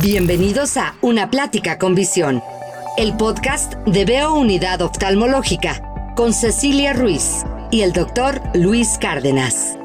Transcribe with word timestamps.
Bienvenidos 0.00 0.76
a 0.76 0.94
Una 1.00 1.28
Plática 1.28 1.76
con 1.76 1.96
Visión, 1.96 2.40
el 2.96 3.16
podcast 3.16 3.74
de 3.78 4.04
Veo 4.04 4.34
Unidad 4.34 4.80
Oftalmológica 4.80 6.12
con 6.14 6.32
Cecilia 6.32 6.92
Ruiz 6.92 7.42
y 7.72 7.80
el 7.80 7.92
doctor 7.92 8.40
Luis 8.54 8.96
Cárdenas. 9.00 9.76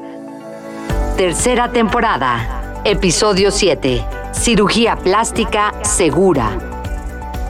Tercera 1.16 1.72
temporada, 1.72 2.80
episodio 2.84 3.50
7, 3.50 4.04
Cirugía 4.32 4.94
Plástica 4.94 5.74
Segura. 5.82 6.60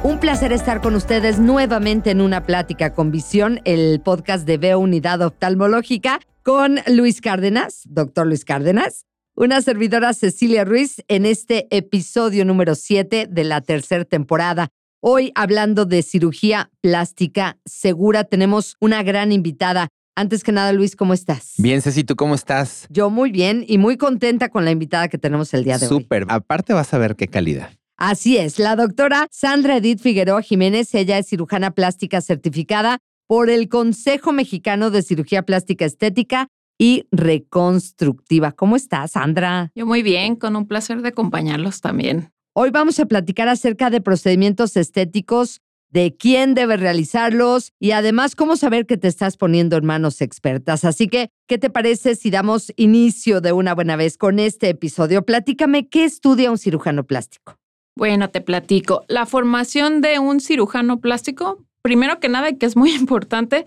Un 0.02 0.18
placer 0.18 0.50
estar 0.50 0.80
con 0.80 0.94
ustedes 0.94 1.38
nuevamente 1.38 2.12
en 2.12 2.22
Una 2.22 2.46
Plática 2.46 2.94
con 2.94 3.10
Visión, 3.10 3.60
el 3.66 4.00
podcast 4.00 4.46
de 4.46 4.56
Veo 4.56 4.78
Unidad 4.78 5.20
Oftalmológica 5.20 6.18
con 6.42 6.80
Luis 6.86 7.20
Cárdenas, 7.20 7.82
doctor 7.84 8.26
Luis 8.26 8.46
Cárdenas 8.46 9.04
una 9.36 9.60
servidora 9.62 10.12
Cecilia 10.14 10.64
Ruiz 10.64 11.02
en 11.08 11.26
este 11.26 11.66
episodio 11.76 12.44
número 12.44 12.74
7 12.74 13.26
de 13.28 13.44
la 13.44 13.60
tercera 13.60 14.04
temporada. 14.04 14.68
Hoy 15.00 15.32
hablando 15.34 15.84
de 15.86 16.02
cirugía 16.02 16.70
plástica 16.80 17.58
segura, 17.66 18.24
tenemos 18.24 18.76
una 18.80 19.02
gran 19.02 19.32
invitada. 19.32 19.88
Antes 20.16 20.44
que 20.44 20.52
nada, 20.52 20.72
Luis, 20.72 20.94
¿cómo 20.94 21.12
estás? 21.12 21.54
Bien, 21.58 21.82
Ceci, 21.82 22.04
¿tú 22.04 22.14
cómo 22.14 22.36
estás? 22.36 22.86
Yo 22.88 23.10
muy 23.10 23.32
bien 23.32 23.64
y 23.66 23.78
muy 23.78 23.96
contenta 23.96 24.48
con 24.48 24.64
la 24.64 24.70
invitada 24.70 25.08
que 25.08 25.18
tenemos 25.18 25.52
el 25.52 25.64
día 25.64 25.78
de 25.78 25.86
hoy. 25.86 26.02
Súper, 26.02 26.24
aparte 26.28 26.72
vas 26.72 26.94
a 26.94 26.98
ver 26.98 27.16
qué 27.16 27.26
calidad. 27.26 27.70
Así 27.96 28.38
es, 28.38 28.60
la 28.60 28.76
doctora 28.76 29.26
Sandra 29.32 29.76
Edith 29.78 30.00
Figueroa 30.00 30.42
Jiménez, 30.42 30.94
ella 30.94 31.18
es 31.18 31.26
cirujana 31.26 31.72
plástica 31.72 32.20
certificada 32.20 32.98
por 33.26 33.50
el 33.50 33.68
Consejo 33.68 34.32
Mexicano 34.32 34.90
de 34.90 35.02
Cirugía 35.02 35.42
Plástica 35.42 35.84
Estética 35.84 36.48
y 36.78 37.06
reconstructiva. 37.10 38.52
¿Cómo 38.52 38.76
estás, 38.76 39.12
Sandra? 39.12 39.70
Yo 39.74 39.86
muy 39.86 40.02
bien, 40.02 40.36
con 40.36 40.56
un 40.56 40.66
placer 40.66 41.02
de 41.02 41.08
acompañarlos 41.08 41.80
también. 41.80 42.32
Hoy 42.54 42.70
vamos 42.70 43.00
a 43.00 43.06
platicar 43.06 43.48
acerca 43.48 43.90
de 43.90 44.00
procedimientos 44.00 44.76
estéticos, 44.76 45.60
de 45.90 46.16
quién 46.16 46.54
debe 46.54 46.76
realizarlos 46.76 47.72
y 47.78 47.92
además 47.92 48.34
cómo 48.34 48.56
saber 48.56 48.86
que 48.86 48.96
te 48.96 49.06
estás 49.06 49.36
poniendo 49.36 49.76
en 49.76 49.84
manos 49.84 50.20
expertas. 50.20 50.84
Así 50.84 51.08
que, 51.08 51.30
¿qué 51.46 51.58
te 51.58 51.70
parece 51.70 52.16
si 52.16 52.30
damos 52.30 52.72
inicio 52.76 53.40
de 53.40 53.52
una 53.52 53.74
buena 53.74 53.94
vez 53.94 54.18
con 54.18 54.40
este 54.40 54.70
episodio? 54.70 55.24
Platícame, 55.24 55.88
¿qué 55.88 56.04
estudia 56.04 56.50
un 56.50 56.58
cirujano 56.58 57.04
plástico? 57.04 57.58
Bueno, 57.96 58.30
te 58.30 58.40
platico. 58.40 59.04
La 59.06 59.24
formación 59.24 60.00
de 60.00 60.18
un 60.18 60.40
cirujano 60.40 61.00
plástico, 61.00 61.64
primero 61.80 62.18
que 62.18 62.28
nada, 62.28 62.50
y 62.50 62.58
que 62.58 62.66
es 62.66 62.76
muy 62.76 62.92
importante, 62.96 63.64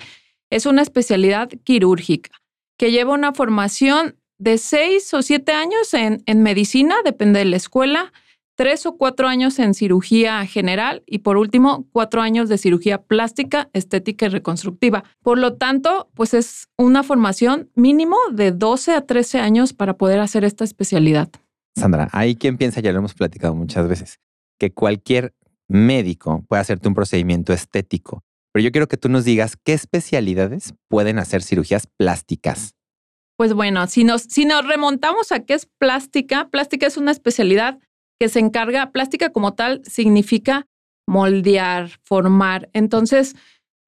es 0.50 0.66
una 0.66 0.82
especialidad 0.82 1.50
quirúrgica 1.64 2.32
que 2.78 2.92
lleva 2.92 3.14
una 3.14 3.34
formación 3.34 4.16
de 4.38 4.58
seis 4.58 5.14
o 5.14 5.22
siete 5.22 5.52
años 5.52 5.94
en, 5.94 6.22
en 6.26 6.44
medicina, 6.44 6.96
depende 7.04 7.40
de 7.40 7.46
la 7.46 7.58
escuela, 7.58 8.14
tres 8.58 8.86
o 8.86 8.98
cuatro 8.98 9.28
años 9.28 9.60
en 9.60 9.74
cirugía 9.74 10.46
general 10.46 11.04
y 11.06 11.20
por 11.20 11.38
último, 11.38 11.88
cuatro 11.92 12.22
años 12.22 12.50
de 12.50 12.58
cirugía 12.58 13.04
plástica, 13.04 13.70
estética 13.74 14.26
y 14.26 14.30
reconstructiva. 14.30 15.04
Por 15.22 15.38
lo 15.38 15.56
tanto, 15.56 16.10
pues 16.16 16.34
es 16.34 16.68
una 16.78 17.04
formación 17.04 17.70
mínimo 17.76 18.18
de 18.32 18.52
12 18.52 18.94
a 18.94 19.02
13 19.02 19.40
años 19.40 19.74
para 19.74 19.98
poder 19.98 20.20
hacer 20.20 20.44
esta 20.44 20.64
especialidad. 20.64 21.30
Sandra, 21.76 22.10
hay 22.12 22.36
quien 22.36 22.58
piensa, 22.58 22.82
ya 22.82 22.92
lo 22.92 22.98
hemos 22.98 23.14
platicado 23.14 23.54
muchas 23.54 23.88
veces, 23.88 24.20
que 24.60 24.74
cualquier 24.74 25.34
médico 25.68 26.44
puede 26.48 26.62
hacerte 26.62 26.88
un 26.88 26.96
procedimiento 26.96 27.54
estético 27.54 28.24
pero 28.58 28.66
yo 28.66 28.72
quiero 28.72 28.88
que 28.88 28.98
tú 28.98 29.08
nos 29.08 29.24
digas 29.24 29.56
qué 29.64 29.74
especialidades 29.74 30.74
pueden 30.90 31.20
hacer 31.20 31.44
cirugías 31.44 31.86
plásticas. 31.96 32.74
Pues 33.38 33.54
bueno, 33.54 33.86
si 33.86 34.04
nos, 34.04 34.26
remontamos 34.68 35.32
a 35.32 35.46
qué 35.46 35.54
es 35.54 35.68
plástica, 35.78 36.50
plástica 36.50 36.88
es 36.88 36.98
una 36.98 37.12
especialidad 37.12 37.78
que 38.20 38.30
se 38.30 38.40
encarga, 38.40 38.90
plástica 38.92 39.30
como 39.30 39.54
tal 39.54 39.84
significa 39.86 40.66
moldear, 41.08 42.00
formar. 42.04 42.72
Entonces, 42.74 43.36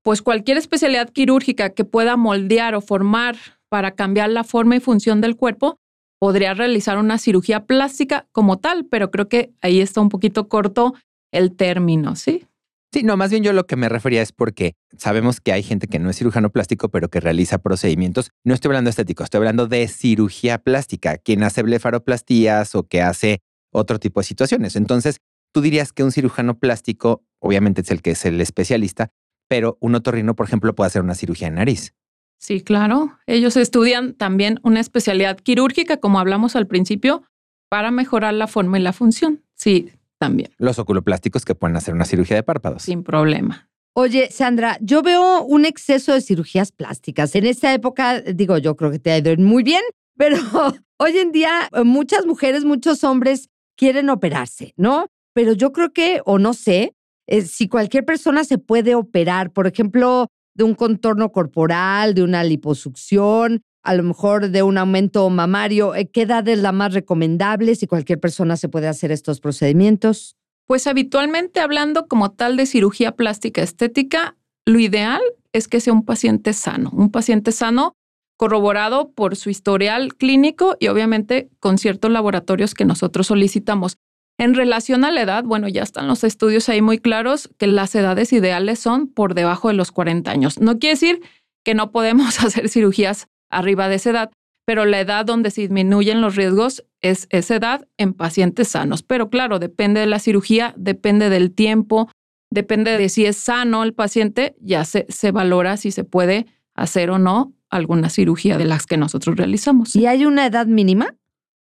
pues 0.04 0.22
cualquier 0.22 0.60
especialidad 0.60 1.10
quirúrgica 1.10 1.72
que 1.72 1.84
pueda 1.84 2.16
moldear 2.16 2.76
o 2.76 2.82
formar 2.82 3.38
para 3.70 3.96
cambiar 3.96 4.30
la 4.30 4.44
forma 4.44 4.76
y 4.76 4.82
función 4.82 5.20
del 5.20 5.36
cuerpo, 5.36 5.80
podría 6.20 6.54
realizar 6.54 7.00
una 7.00 7.18
cirugía 7.18 7.66
plástica 7.66 8.28
como 8.32 8.60
tal, 8.60 8.86
pero 8.86 9.10
creo 9.10 9.30
que 9.30 9.52
ahí 9.62 9.82
está 9.82 10.00
un 10.00 10.10
poquito 10.10 10.48
corto 10.48 10.94
el 11.32 11.56
término, 11.56 12.16
¿sí? 12.16 12.46
Sí, 12.92 13.04
no, 13.04 13.18
más 13.18 13.30
bien 13.30 13.44
yo 13.44 13.54
lo 13.54 13.68
que 13.68 13.76
me 13.76 13.88
refería 13.88 14.24
es 14.24 14.32
porque 14.32 14.74
sabemos 14.98 15.42
que 15.42 15.52
hay 15.52 15.62
gente 15.62 15.88
que 15.88 16.00
no 16.00 16.10
es 16.10 16.18
cirujano 16.18 16.50
plástico, 16.50 16.90
pero 16.90 17.10
que 17.10 17.20
realiza 17.20 17.60
procedimientos. 17.60 18.32
No 18.44 18.56
estoy 18.56 18.70
hablando 18.70 18.88
de 18.88 18.92
estético, 18.92 19.24
estoy 19.24 19.40
hablando 19.40 19.68
de 19.68 19.88
cirugía 19.88 20.58
plástica, 20.58 21.18
quien 21.18 21.44
hace 21.44 21.62
blefaroplastías 21.62 22.74
o 22.74 22.88
que 22.88 23.02
hace 23.04 23.42
otro 23.72 24.00
tipo 24.00 24.22
de 24.22 24.24
situaciones. 24.24 24.76
Entonces, 24.76 25.22
tú 25.54 25.62
dirías 25.62 25.94
que 25.94 26.04
un 26.04 26.12
cirujano 26.12 26.58
plástico, 26.58 27.24
obviamente 27.38 27.82
es 27.82 27.92
el 27.92 28.02
que 28.02 28.12
es 28.12 28.26
el 28.26 28.42
especialista, 28.42 29.12
pero 29.48 29.78
un 29.82 29.94
otorrino, 29.94 30.36
por 30.36 30.48
ejemplo, 30.48 30.74
puede 30.74 30.88
hacer 30.88 31.04
una 31.04 31.14
cirugía 31.14 31.48
en 31.48 31.56
nariz. 31.56 31.94
Sí, 32.40 32.62
claro. 32.62 33.20
Ellos 33.28 33.56
estudian 33.58 34.14
también 34.14 34.60
una 34.64 34.80
especialidad 34.80 35.38
quirúrgica, 35.38 35.98
como 35.98 36.20
hablamos 36.20 36.56
al 36.56 36.66
principio, 36.66 37.24
para 37.70 37.92
mejorar 37.92 38.34
la 38.34 38.48
forma 38.48 38.80
y 38.80 38.82
la 38.82 38.94
función. 38.94 39.44
Sí, 39.54 39.92
también. 40.20 40.52
Los 40.58 40.78
oculoplásticos 40.78 41.46
que 41.46 41.56
pueden 41.56 41.76
hacer 41.78 41.96
una 41.96 42.06
cirugía 42.06 42.36
de 42.36 42.44
párpados. 42.44 42.84
Sin 42.84 43.04
problema. 43.04 43.70
Oye, 43.94 44.30
Sandra, 44.32 44.78
yo 44.82 45.02
veo 45.02 45.44
un 45.44 45.66
exceso 45.66 46.14
de 46.14 46.22
cirugías 46.22 46.72
plásticas. 46.72 47.34
En 47.36 47.46
esta 47.46 47.74
época, 47.74 48.22
digo, 48.22 48.58
yo 48.58 48.76
creo 48.76 48.92
que 48.92 49.00
te 49.00 49.12
ha 49.12 49.18
ido 49.18 49.36
muy 49.38 49.64
bien, 49.64 49.82
pero 50.16 50.38
hoy 50.98 51.18
en 51.18 51.32
día 51.32 51.70
eh, 51.74 51.84
muchas 51.84 52.26
mujeres, 52.26 52.66
muchos 52.66 53.04
hombres 53.04 53.50
quieren 53.76 54.10
operarse, 54.10 54.74
¿no? 54.78 55.08
Pero 55.34 55.54
yo 55.54 55.72
creo 55.72 55.92
que, 55.92 56.22
o 56.26 56.38
no 56.38 56.54
sé, 56.54 56.94
eh, 57.28 57.42
si 57.42 57.68
cualquier 57.68 58.06
persona 58.06 58.44
se 58.44 58.58
puede 58.58 58.96
operar, 58.96 59.52
por 59.52 59.68
ejemplo, 59.68 60.28
de 60.54 60.64
un 60.64 60.76
contorno 60.76 61.32
corporal, 61.32 62.14
de 62.14 62.24
una 62.24 62.44
liposucción, 62.44 63.62
a 63.84 63.94
lo 63.94 64.04
mejor 64.04 64.50
de 64.50 64.64
un 64.64 64.78
aumento 64.78 65.30
mamario, 65.30 65.96
eh, 65.96 66.10
¿qué 66.10 66.24
edad 66.24 66.48
es 66.48 66.60
la 66.60 66.72
más 66.72 66.94
recomendable 66.94 67.76
si 67.76 67.88
cualquier 67.88 68.20
persona 68.20 68.58
se 68.58 68.70
puede 68.70 68.88
hacer 68.88 69.12
estos 69.12 69.40
procedimientos? 69.40 70.36
Pues 70.68 70.86
habitualmente 70.86 71.60
hablando 71.60 72.08
como 72.08 72.32
tal 72.32 72.58
de 72.58 72.66
cirugía 72.66 73.14
plástica 73.14 73.62
estética, 73.62 74.36
lo 74.66 74.80
ideal 74.80 75.22
es 75.52 75.68
que 75.68 75.80
sea 75.80 75.94
un 75.94 76.06
paciente 76.06 76.54
sano, 76.54 76.92
un 76.94 77.10
paciente 77.10 77.52
sano 77.52 77.96
corroborado 78.38 79.12
por 79.12 79.36
su 79.36 79.50
historial 79.50 80.16
clínico 80.16 80.78
y 80.80 80.88
obviamente 80.88 81.50
con 81.60 81.78
ciertos 81.78 82.12
laboratorios 82.12 82.74
que 82.74 82.86
nosotros 82.86 83.28
solicitamos. 83.28 83.98
En 84.38 84.54
relación 84.54 85.04
a 85.04 85.12
la 85.12 85.22
edad, 85.22 85.44
bueno, 85.44 85.68
ya 85.68 85.84
están 85.84 86.08
los 86.08 86.24
estudios 86.24 86.70
ahí 86.70 86.82
muy 86.82 87.00
claros 87.00 87.50
que 87.58 87.68
las 87.68 87.94
edades 87.96 88.32
ideales 88.32 88.80
son 88.80 89.08
por 89.08 89.34
debajo 89.34 89.68
de 89.68 89.74
los 89.74 89.92
40 89.92 90.32
años. 90.32 90.60
No 90.62 90.80
quiere 90.80 90.94
decir 90.94 91.22
que 91.66 91.74
no 91.74 91.92
podemos 91.92 92.40
hacer 92.44 92.70
cirugías 92.70 93.28
arriba 93.50 93.90
de 93.90 93.96
esa 93.96 94.12
edad, 94.12 94.32
pero 94.66 94.86
la 94.86 95.00
edad 95.00 95.26
donde 95.26 95.52
se 95.52 95.62
disminuyen 95.62 96.22
los 96.22 96.36
riesgos 96.36 96.86
es 97.02 97.28
esa 97.32 97.56
edad 97.56 97.88
en 97.98 98.14
pacientes 98.14 98.70
sanos. 98.70 99.04
Pero 99.04 99.30
claro, 99.30 99.60
depende 99.60 100.00
de 100.00 100.06
la 100.06 100.20
cirugía, 100.20 100.74
depende 100.78 101.30
del 101.30 101.52
tiempo, 101.52 102.10
depende 102.52 102.98
de 102.98 103.10
si 103.10 103.26
es 103.26 103.38
sano 103.38 103.84
el 103.84 103.94
paciente, 103.94 104.56
ya 104.60 104.86
se, 104.86 105.06
se 105.10 105.32
valora 105.32 105.78
si 105.78 105.92
se 105.92 106.04
puede 106.04 106.46
hacer 106.76 107.10
o 107.10 107.18
no 107.18 107.54
alguna 107.70 108.10
cirugía 108.10 108.58
de 108.58 108.66
las 108.66 108.86
que 108.86 108.98
nosotros 108.98 109.38
realizamos. 109.38 109.96
¿Y 109.96 110.06
hay 110.06 110.26
una 110.26 110.46
edad 110.46 110.66
mínima? 110.66 111.16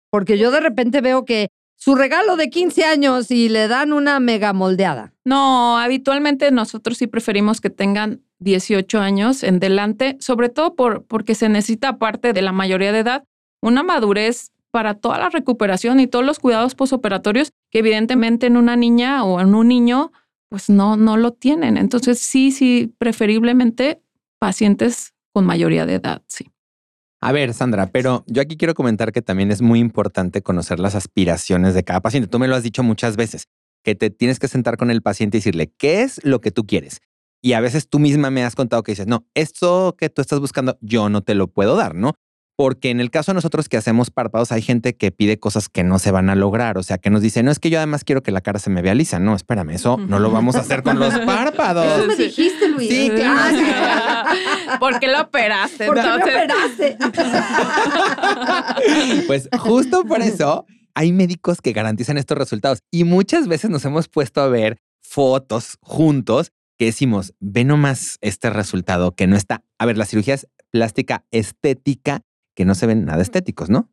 Porque 0.09 0.37
yo 0.37 0.51
de 0.51 0.59
repente 0.59 1.01
veo 1.01 1.25
que 1.25 1.47
su 1.75 1.95
regalo 1.95 2.37
de 2.37 2.49
15 2.49 2.83
años 2.85 3.31
y 3.31 3.49
le 3.49 3.67
dan 3.67 3.93
una 3.93 4.19
mega 4.19 4.53
moldeada. 4.53 5.13
No, 5.23 5.77
habitualmente 5.77 6.51
nosotros 6.51 6.97
sí 6.97 7.07
preferimos 7.07 7.61
que 7.61 7.69
tengan 7.69 8.21
18 8.45 8.99
años 8.99 9.43
en 9.43 9.59
delante, 9.59 10.15
sobre 10.21 10.47
todo 10.47 10.75
por, 10.75 11.03
porque 11.03 11.35
se 11.35 11.49
necesita, 11.49 11.89
aparte 11.89 12.31
de 12.31 12.41
la 12.41 12.53
mayoría 12.53 12.93
de 12.93 12.99
edad, 12.99 13.25
una 13.61 13.83
madurez 13.83 14.51
para 14.71 14.93
toda 14.93 15.17
la 15.17 15.29
recuperación 15.29 15.99
y 15.99 16.07
todos 16.07 16.23
los 16.23 16.39
cuidados 16.39 16.75
posoperatorios 16.75 17.51
que 17.71 17.79
evidentemente 17.79 18.45
en 18.45 18.55
una 18.55 18.75
niña 18.75 19.23
o 19.25 19.41
en 19.41 19.55
un 19.55 19.67
niño 19.67 20.11
pues 20.49 20.69
no, 20.69 20.95
no 20.95 21.17
lo 21.17 21.33
tienen. 21.33 21.75
Entonces 21.75 22.19
sí, 22.19 22.51
sí, 22.51 22.93
preferiblemente 22.97 24.01
pacientes 24.39 25.13
con 25.33 25.45
mayoría 25.45 25.85
de 25.85 25.95
edad, 25.95 26.21
sí. 26.27 26.49
A 27.21 27.31
ver, 27.31 27.53
Sandra, 27.53 27.87
pero 27.87 28.23
yo 28.27 28.41
aquí 28.41 28.55
quiero 28.57 28.75
comentar 28.75 29.11
que 29.11 29.23
también 29.23 29.49
es 29.49 29.61
muy 29.61 29.79
importante 29.79 30.43
conocer 30.43 30.79
las 30.79 30.93
aspiraciones 30.93 31.73
de 31.73 31.83
cada 31.83 32.01
paciente. 32.01 32.29
Tú 32.29 32.37
me 32.37 32.47
lo 32.47 32.55
has 32.55 32.61
dicho 32.61 32.83
muchas 32.83 33.15
veces, 33.15 33.47
que 33.83 33.95
te 33.95 34.11
tienes 34.11 34.37
que 34.37 34.47
sentar 34.47 34.77
con 34.77 34.91
el 34.91 35.01
paciente 35.01 35.37
y 35.37 35.39
decirle, 35.39 35.73
¿qué 35.77 36.03
es 36.03 36.23
lo 36.23 36.41
que 36.41 36.51
tú 36.51 36.65
quieres? 36.65 37.01
Y 37.41 37.53
a 37.53 37.59
veces 37.59 37.87
tú 37.87 37.99
misma 37.99 38.31
me 38.31 38.43
has 38.43 38.55
contado 38.55 38.83
que 38.83 38.93
dices, 38.93 39.07
no, 39.07 39.25
esto 39.35 39.95
que 39.97 40.09
tú 40.09 40.21
estás 40.21 40.39
buscando, 40.39 40.77
yo 40.81 41.09
no 41.09 41.21
te 41.21 41.35
lo 41.35 41.47
puedo 41.47 41.75
dar, 41.75 41.95
¿no? 41.95 42.13
Porque 42.57 42.89
en 42.89 43.01
el 43.01 43.11
caso 43.11 43.31
de 43.31 43.35
nosotros 43.35 43.67
que 43.67 43.75
hacemos 43.75 44.11
párpados, 44.11 44.53
hay 44.53 44.61
gente 44.61 44.95
que 44.95 45.11
pide 45.11 45.39
cosas 45.39 45.67
que 45.67 45.83
no 45.83 45.99
se 45.99 46.11
van 46.11 46.29
a 46.29 46.35
lograr. 46.35 46.77
O 46.77 46.83
sea, 46.83 46.97
que 46.97 47.09
nos 47.09 47.21
dice, 47.21 47.43
no 47.43 47.51
es 47.51 47.59
que 47.59 47.69
yo 47.69 47.79
además 47.79 48.05
quiero 48.05 48.23
que 48.23 48.31
la 48.31 48.39
cara 48.39 48.59
se 48.59 48.69
me 48.69 48.81
vea 48.81 48.95
lisa. 48.95 49.19
No, 49.19 49.35
espérame, 49.35 49.71
eso 49.71 49.97
no 49.97 50.19
lo 50.19 50.31
vamos 50.31 50.55
a 50.55 50.59
hacer 50.59 50.81
con 50.81 50.97
los 50.97 51.19
párpados. 51.19 51.85
Eso 51.85 52.07
me 52.07 52.15
dijiste, 52.15 52.69
Luis. 52.69 52.89
Sí, 52.89 53.11
claro. 53.13 54.29
¿Por 54.79 54.99
qué 54.99 55.07
lo 55.07 55.21
operaste? 55.21 55.85
¿Por 55.85 55.95
qué 55.95 56.07
lo 56.07 56.15
operaste? 56.15 56.97
pues 59.27 59.49
justo 59.59 60.05
por 60.05 60.21
eso 60.21 60.65
hay 60.93 61.11
médicos 61.11 61.59
que 61.61 61.73
garantizan 61.73 62.17
estos 62.17 62.37
resultados 62.37 62.79
y 62.89 63.03
muchas 63.03 63.49
veces 63.49 63.69
nos 63.69 63.83
hemos 63.83 64.07
puesto 64.07 64.41
a 64.41 64.47
ver 64.47 64.77
fotos 65.01 65.77
juntos 65.81 66.53
que 66.77 66.85
decimos, 66.85 67.33
ve 67.39 67.63
nomás 67.63 68.17
este 68.21 68.49
resultado 68.49 69.15
que 69.15 69.27
no 69.27 69.35
está. 69.35 69.63
A 69.77 69.85
ver, 69.85 69.97
la 69.97 70.05
cirugía 70.05 70.33
es 70.33 70.47
plástica 70.71 71.25
estética, 71.31 72.21
que 72.55 72.65
no 72.65 72.75
se 72.75 72.87
ven 72.87 73.05
nada 73.05 73.21
estéticos, 73.21 73.69
¿no? 73.69 73.89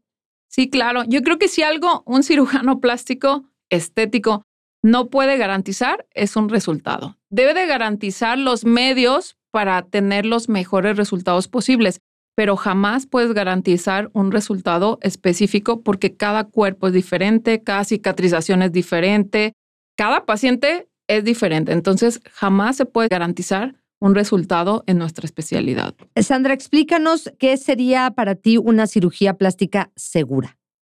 Sí, 0.48 0.68
claro. 0.68 1.04
Yo 1.04 1.22
creo 1.22 1.38
que 1.38 1.48
si 1.48 1.62
algo 1.62 2.02
un 2.06 2.22
cirujano 2.22 2.80
plástico 2.80 3.44
estético 3.70 4.44
no 4.82 5.08
puede 5.08 5.36
garantizar 5.38 6.06
es 6.12 6.36
un 6.36 6.48
resultado. 6.48 7.16
Debe 7.30 7.54
de 7.54 7.66
garantizar 7.66 8.38
los 8.38 8.64
medios 8.64 9.36
para 9.50 9.82
tener 9.82 10.26
los 10.26 10.48
mejores 10.48 10.96
resultados 10.96 11.48
posibles, 11.48 12.00
pero 12.34 12.56
jamás 12.56 13.06
puedes 13.06 13.32
garantizar 13.32 14.10
un 14.12 14.32
resultado 14.32 14.98
específico 15.02 15.82
porque 15.82 16.16
cada 16.16 16.44
cuerpo 16.44 16.88
es 16.88 16.94
diferente, 16.94 17.62
cada 17.62 17.84
cicatrización 17.84 18.62
es 18.62 18.72
diferente, 18.72 19.52
cada 19.96 20.24
paciente 20.26 20.88
es 21.08 21.24
diferente. 21.24 21.72
Entonces, 21.72 22.20
jamás 22.32 22.76
se 22.76 22.86
puede 22.86 23.08
garantizar 23.08 23.74
un 24.00 24.14
resultado 24.14 24.82
en 24.86 24.98
nuestra 24.98 25.26
especialidad. 25.26 25.94
Sandra, 26.20 26.54
explícanos 26.54 27.30
qué 27.38 27.56
sería 27.56 28.10
para 28.10 28.34
ti 28.34 28.56
una 28.56 28.88
cirugía 28.88 29.34
plástica 29.34 29.92
segura. 29.94 30.58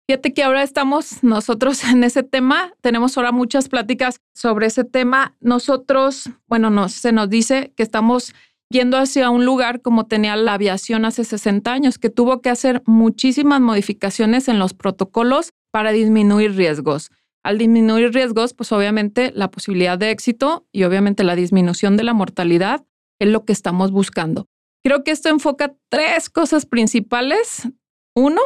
Fíjate 0.08 0.34
que 0.34 0.42
ahora 0.42 0.62
estamos 0.62 1.22
nosotros 1.22 1.84
en 1.90 2.04
ese 2.04 2.22
tema, 2.22 2.72
tenemos 2.80 3.16
ahora 3.16 3.32
muchas 3.32 3.68
pláticas 3.68 4.20
sobre 4.34 4.66
ese 4.66 4.84
tema. 4.84 5.36
Nosotros, 5.40 6.30
bueno, 6.46 6.88
se 6.88 7.12
nos 7.12 7.28
dice 7.28 7.72
que 7.76 7.82
estamos 7.82 8.34
yendo 8.68 8.98
hacia 8.98 9.30
un 9.30 9.44
lugar 9.44 9.82
como 9.82 10.06
tenía 10.06 10.34
la 10.36 10.54
aviación 10.54 11.04
hace 11.04 11.24
60 11.24 11.72
años, 11.72 11.98
que 11.98 12.10
tuvo 12.10 12.40
que 12.40 12.50
hacer 12.50 12.82
muchísimas 12.86 13.60
modificaciones 13.60 14.48
en 14.48 14.58
los 14.58 14.74
protocolos 14.74 15.52
para 15.70 15.92
disminuir 15.92 16.56
riesgos. 16.56 17.10
Al 17.42 17.58
disminuir 17.58 18.12
riesgos, 18.12 18.54
pues 18.54 18.70
obviamente 18.72 19.32
la 19.34 19.50
posibilidad 19.50 19.98
de 19.98 20.10
éxito 20.10 20.66
y 20.70 20.84
obviamente 20.84 21.24
la 21.24 21.34
disminución 21.34 21.96
de 21.96 22.04
la 22.04 22.14
mortalidad 22.14 22.84
es 23.18 23.28
lo 23.28 23.44
que 23.44 23.52
estamos 23.52 23.90
buscando. 23.90 24.46
Creo 24.84 25.04
que 25.04 25.10
esto 25.10 25.28
enfoca 25.28 25.74
tres 25.88 26.30
cosas 26.30 26.66
principales. 26.66 27.68
Uno, 28.14 28.40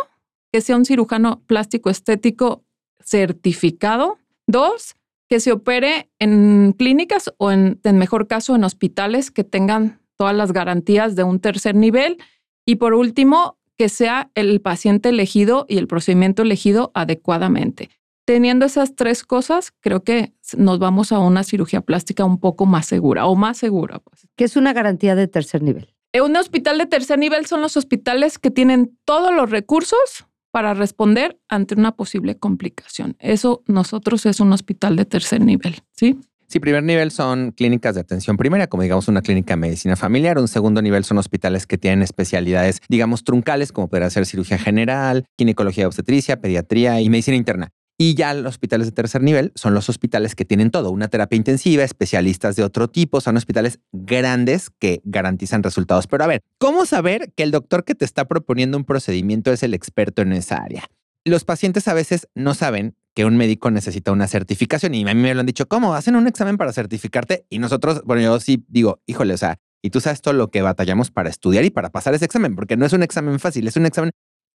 que 0.52 0.60
sea 0.60 0.76
un 0.76 0.84
cirujano 0.84 1.42
plástico 1.46 1.90
estético 1.90 2.64
certificado. 3.00 4.18
Dos, 4.46 4.94
que 5.28 5.40
se 5.40 5.52
opere 5.52 6.10
en 6.18 6.72
clínicas 6.72 7.32
o 7.38 7.50
en, 7.50 7.80
en 7.82 7.98
mejor 7.98 8.28
caso 8.28 8.54
en 8.54 8.64
hospitales 8.64 9.30
que 9.30 9.44
tengan 9.44 10.00
todas 10.16 10.34
las 10.36 10.52
garantías 10.52 11.16
de 11.16 11.24
un 11.24 11.40
tercer 11.40 11.74
nivel. 11.74 12.18
Y 12.64 12.76
por 12.76 12.94
último, 12.94 13.58
que 13.76 13.88
sea 13.88 14.30
el 14.34 14.60
paciente 14.60 15.10
elegido 15.10 15.66
y 15.68 15.78
el 15.78 15.86
procedimiento 15.86 16.42
elegido 16.42 16.92
adecuadamente. 16.94 17.90
Teniendo 18.26 18.66
esas 18.66 18.96
tres 18.96 19.22
cosas, 19.22 19.72
creo 19.80 20.02
que 20.02 20.34
nos 20.56 20.80
vamos 20.80 21.12
a 21.12 21.20
una 21.20 21.44
cirugía 21.44 21.80
plástica 21.80 22.24
un 22.24 22.40
poco 22.40 22.66
más 22.66 22.84
segura 22.86 23.26
o 23.26 23.36
más 23.36 23.56
segura. 23.56 24.00
Pues. 24.00 24.26
¿Qué 24.34 24.42
es 24.42 24.56
una 24.56 24.72
garantía 24.72 25.14
de 25.14 25.28
tercer 25.28 25.62
nivel? 25.62 25.94
Un 26.20 26.34
hospital 26.34 26.78
de 26.78 26.86
tercer 26.86 27.20
nivel 27.20 27.46
son 27.46 27.62
los 27.62 27.76
hospitales 27.76 28.40
que 28.40 28.50
tienen 28.50 28.98
todos 29.04 29.32
los 29.32 29.50
recursos 29.50 30.26
para 30.50 30.74
responder 30.74 31.38
ante 31.48 31.76
una 31.76 31.94
posible 31.94 32.36
complicación. 32.36 33.14
Eso 33.20 33.62
nosotros 33.68 34.26
es 34.26 34.40
un 34.40 34.52
hospital 34.52 34.96
de 34.96 35.04
tercer 35.04 35.40
nivel, 35.40 35.82
¿sí? 35.92 36.18
Sí, 36.48 36.58
primer 36.58 36.82
nivel 36.82 37.12
son 37.12 37.52
clínicas 37.52 37.94
de 37.94 38.00
atención 38.00 38.36
primaria, 38.36 38.66
como 38.66 38.82
digamos 38.82 39.06
una 39.06 39.22
clínica 39.22 39.54
de 39.54 39.60
medicina 39.60 39.94
familiar. 39.94 40.38
Un 40.38 40.48
segundo 40.48 40.82
nivel 40.82 41.04
son 41.04 41.18
hospitales 41.18 41.66
que 41.66 41.78
tienen 41.78 42.02
especialidades, 42.02 42.80
digamos, 42.88 43.22
truncales, 43.22 43.70
como 43.70 43.88
poder 43.88 44.10
ser 44.10 44.26
cirugía 44.26 44.58
general, 44.58 45.26
ginecología 45.38 45.86
obstetricia, 45.86 46.40
pediatría 46.40 47.00
y 47.00 47.08
medicina 47.08 47.36
interna. 47.36 47.70
Y 47.98 48.14
ya 48.14 48.34
los 48.34 48.50
hospitales 48.50 48.86
de 48.86 48.92
tercer 48.92 49.22
nivel 49.22 49.52
son 49.54 49.72
los 49.72 49.88
hospitales 49.88 50.34
que 50.34 50.44
tienen 50.44 50.70
todo, 50.70 50.90
una 50.90 51.08
terapia 51.08 51.36
intensiva, 51.36 51.82
especialistas 51.82 52.54
de 52.54 52.62
otro 52.62 52.88
tipo, 52.88 53.22
son 53.22 53.38
hospitales 53.38 53.80
grandes 53.92 54.70
que 54.70 55.00
garantizan 55.04 55.62
resultados. 55.62 56.06
Pero 56.06 56.24
a 56.24 56.26
ver, 56.26 56.42
¿cómo 56.58 56.84
saber 56.84 57.32
que 57.34 57.42
el 57.42 57.50
doctor 57.50 57.84
que 57.84 57.94
te 57.94 58.04
está 58.04 58.26
proponiendo 58.26 58.76
un 58.76 58.84
procedimiento 58.84 59.50
es 59.50 59.62
el 59.62 59.72
experto 59.72 60.20
en 60.20 60.32
esa 60.32 60.56
área? 60.56 60.84
Los 61.24 61.44
pacientes 61.44 61.88
a 61.88 61.94
veces 61.94 62.28
no 62.34 62.54
saben 62.54 62.94
que 63.14 63.24
un 63.24 63.38
médico 63.38 63.70
necesita 63.70 64.12
una 64.12 64.28
certificación 64.28 64.94
y 64.94 65.08
a 65.08 65.14
mí 65.14 65.22
me 65.22 65.32
lo 65.32 65.40
han 65.40 65.46
dicho, 65.46 65.66
¿cómo? 65.66 65.94
Hacen 65.94 66.16
un 66.16 66.26
examen 66.26 66.58
para 66.58 66.74
certificarte 66.74 67.46
y 67.48 67.58
nosotros, 67.58 68.02
bueno, 68.04 68.22
yo 68.22 68.38
sí 68.40 68.62
digo, 68.68 69.00
híjole, 69.06 69.32
o 69.32 69.38
sea, 69.38 69.58
y 69.82 69.88
tú 69.88 70.00
sabes 70.00 70.20
todo 70.20 70.34
lo 70.34 70.50
que 70.50 70.60
batallamos 70.60 71.10
para 71.10 71.30
estudiar 71.30 71.64
y 71.64 71.70
para 71.70 71.90
pasar 71.90 72.12
ese 72.14 72.26
examen, 72.26 72.54
porque 72.54 72.76
no 72.76 72.84
es 72.84 72.92
un 72.92 73.02
examen 73.02 73.38
fácil, 73.40 73.66
es 73.66 73.76
un 73.76 73.86
examen 73.86 74.10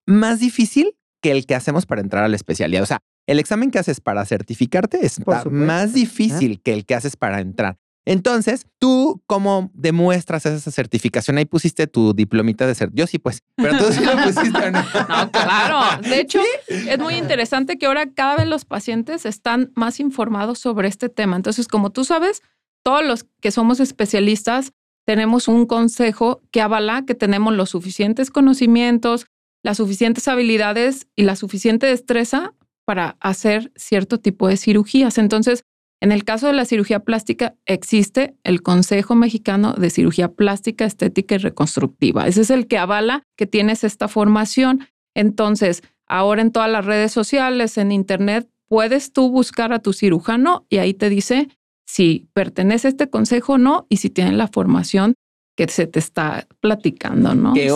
más 0.05 0.39
difícil 0.39 0.95
que 1.21 1.31
el 1.31 1.45
que 1.45 1.55
hacemos 1.55 1.85
para 1.85 2.01
entrar 2.01 2.23
a 2.23 2.27
la 2.27 2.35
especialidad. 2.35 2.83
O 2.83 2.85
sea, 2.85 2.99
el 3.27 3.39
examen 3.39 3.71
que 3.71 3.79
haces 3.79 4.01
para 4.01 4.25
certificarte 4.25 5.05
es 5.05 5.19
más 5.49 5.93
difícil 5.93 6.61
que 6.61 6.73
el 6.73 6.85
que 6.85 6.95
haces 6.95 7.15
para 7.15 7.39
entrar. 7.39 7.77
Entonces, 8.03 8.65
¿tú 8.79 9.21
cómo 9.27 9.69
demuestras 9.75 10.45
esa 10.47 10.71
certificación? 10.71 11.37
Ahí 11.37 11.45
pusiste 11.45 11.85
tu 11.85 12.13
diplomita 12.13 12.65
de 12.65 12.73
ser. 12.73 12.89
Yo 12.93 13.05
sí, 13.05 13.19
pues, 13.19 13.43
pero 13.55 13.77
tú 13.77 13.93
sí 13.93 14.03
lo 14.03 14.13
pusiste. 14.23 14.71
¿no? 14.71 14.81
no, 14.81 15.31
claro. 15.31 16.01
De 16.01 16.19
hecho, 16.19 16.39
es 16.67 16.97
muy 16.97 17.13
interesante 17.13 17.77
que 17.77 17.85
ahora 17.85 18.11
cada 18.11 18.37
vez 18.37 18.47
los 18.47 18.65
pacientes 18.65 19.25
están 19.25 19.71
más 19.75 19.99
informados 19.99 20.57
sobre 20.57 20.87
este 20.87 21.09
tema. 21.09 21.35
Entonces, 21.35 21.67
como 21.67 21.91
tú 21.91 22.03
sabes, 22.03 22.41
todos 22.83 23.05
los 23.05 23.25
que 23.39 23.51
somos 23.51 23.79
especialistas 23.79 24.73
tenemos 25.05 25.47
un 25.47 25.65
consejo 25.65 26.41
que 26.51 26.61
avala 26.61 27.05
que 27.05 27.15
tenemos 27.15 27.53
los 27.53 27.69
suficientes 27.69 28.31
conocimientos, 28.31 29.27
las 29.63 29.77
suficientes 29.77 30.27
habilidades 30.27 31.07
y 31.15 31.23
la 31.23 31.35
suficiente 31.35 31.85
destreza 31.85 32.53
para 32.85 33.17
hacer 33.19 33.71
cierto 33.75 34.19
tipo 34.19 34.47
de 34.47 34.57
cirugías. 34.57 35.17
Entonces, 35.17 35.63
en 36.01 36.11
el 36.11 36.23
caso 36.23 36.47
de 36.47 36.53
la 36.53 36.65
cirugía 36.65 37.01
plástica, 37.01 37.55
existe 37.65 38.35
el 38.43 38.63
Consejo 38.63 39.13
Mexicano 39.13 39.73
de 39.73 39.91
Cirugía 39.91 40.29
Plástica, 40.29 40.85
Estética 40.85 41.35
y 41.35 41.37
Reconstructiva. 41.37 42.27
Ese 42.27 42.41
es 42.41 42.49
el 42.49 42.67
que 42.67 42.79
avala 42.79 43.23
que 43.37 43.45
tienes 43.45 43.83
esta 43.83 44.07
formación. 44.07 44.87
Entonces, 45.15 45.83
ahora 46.07 46.41
en 46.41 46.51
todas 46.51 46.71
las 46.71 46.85
redes 46.85 47.11
sociales, 47.11 47.77
en 47.77 47.91
Internet, 47.91 48.49
puedes 48.67 49.13
tú 49.13 49.29
buscar 49.29 49.73
a 49.73 49.79
tu 49.79 49.93
cirujano 49.93 50.65
y 50.69 50.77
ahí 50.77 50.93
te 50.93 51.09
dice 51.09 51.49
si 51.85 52.29
pertenece 52.33 52.87
a 52.87 52.89
este 52.89 53.09
consejo 53.09 53.53
o 53.53 53.57
no 53.57 53.85
y 53.89 53.97
si 53.97 54.09
tiene 54.09 54.31
la 54.31 54.47
formación 54.47 55.13
que 55.57 55.67
se 55.67 55.87
te 55.87 55.99
está 55.99 56.47
platicando, 56.61 57.35
¿no? 57.35 57.53
Que, 57.53 57.71